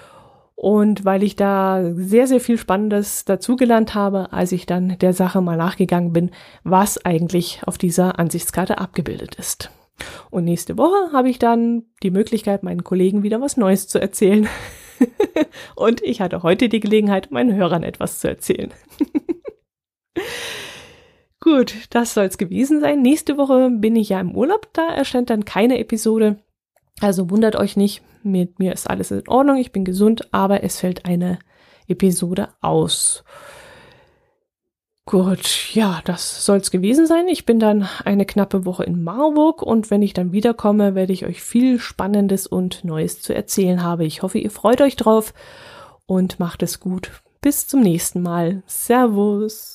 und 0.54 1.04
weil 1.04 1.22
ich 1.22 1.36
da 1.36 1.82
sehr, 1.94 2.26
sehr 2.26 2.40
viel 2.40 2.58
Spannendes 2.58 3.24
dazugelernt 3.24 3.94
habe, 3.94 4.32
als 4.32 4.52
ich 4.52 4.66
dann 4.66 4.98
der 4.98 5.12
Sache 5.12 5.40
mal 5.40 5.56
nachgegangen 5.56 6.12
bin, 6.12 6.30
was 6.62 7.04
eigentlich 7.04 7.60
auf 7.66 7.78
dieser 7.78 8.18
Ansichtskarte 8.18 8.78
abgebildet 8.78 9.34
ist. 9.34 9.70
Und 10.30 10.44
nächste 10.44 10.78
Woche 10.78 11.12
habe 11.12 11.28
ich 11.28 11.38
dann 11.38 11.84
die 12.02 12.10
Möglichkeit, 12.10 12.62
meinen 12.62 12.84
Kollegen 12.84 13.22
wieder 13.22 13.40
was 13.40 13.56
Neues 13.56 13.88
zu 13.88 14.00
erzählen. 14.00 14.48
und 15.76 16.02
ich 16.02 16.20
hatte 16.20 16.42
heute 16.42 16.68
die 16.68 16.80
Gelegenheit, 16.80 17.30
meinen 17.30 17.54
Hörern 17.54 17.82
etwas 17.82 18.20
zu 18.20 18.28
erzählen. 18.28 18.72
Gut, 21.44 21.74
das 21.90 22.14
soll 22.14 22.24
es 22.24 22.38
gewesen 22.38 22.80
sein. 22.80 23.02
Nächste 23.02 23.36
Woche 23.36 23.68
bin 23.70 23.96
ich 23.96 24.08
ja 24.08 24.18
im 24.18 24.34
Urlaub, 24.34 24.70
da 24.72 24.88
erscheint 24.88 25.28
dann 25.28 25.44
keine 25.44 25.78
Episode. 25.78 26.38
Also 27.00 27.28
wundert 27.28 27.54
euch 27.54 27.76
nicht, 27.76 28.02
mit 28.22 28.58
mir 28.58 28.72
ist 28.72 28.88
alles 28.88 29.10
in 29.10 29.28
Ordnung, 29.28 29.58
ich 29.58 29.70
bin 29.70 29.84
gesund, 29.84 30.32
aber 30.32 30.64
es 30.64 30.80
fällt 30.80 31.04
eine 31.04 31.38
Episode 31.86 32.48
aus. 32.62 33.24
Gut, 35.04 35.74
ja, 35.74 36.00
das 36.06 36.46
soll's 36.46 36.70
gewesen 36.70 37.06
sein. 37.06 37.28
Ich 37.28 37.44
bin 37.44 37.60
dann 37.60 37.86
eine 38.06 38.24
knappe 38.24 38.64
Woche 38.64 38.84
in 38.84 39.02
Marburg 39.02 39.60
und 39.60 39.90
wenn 39.90 40.00
ich 40.00 40.14
dann 40.14 40.32
wiederkomme, 40.32 40.94
werde 40.94 41.12
ich 41.12 41.26
euch 41.26 41.42
viel 41.42 41.78
Spannendes 41.78 42.46
und 42.46 42.84
Neues 42.84 43.20
zu 43.20 43.34
erzählen 43.34 43.82
habe. 43.82 44.06
Ich 44.06 44.22
hoffe, 44.22 44.38
ihr 44.38 44.50
freut 44.50 44.80
euch 44.80 44.96
drauf 44.96 45.34
und 46.06 46.40
macht 46.40 46.62
es 46.62 46.80
gut. 46.80 47.10
Bis 47.42 47.68
zum 47.68 47.80
nächsten 47.80 48.22
Mal. 48.22 48.62
Servus. 48.66 49.73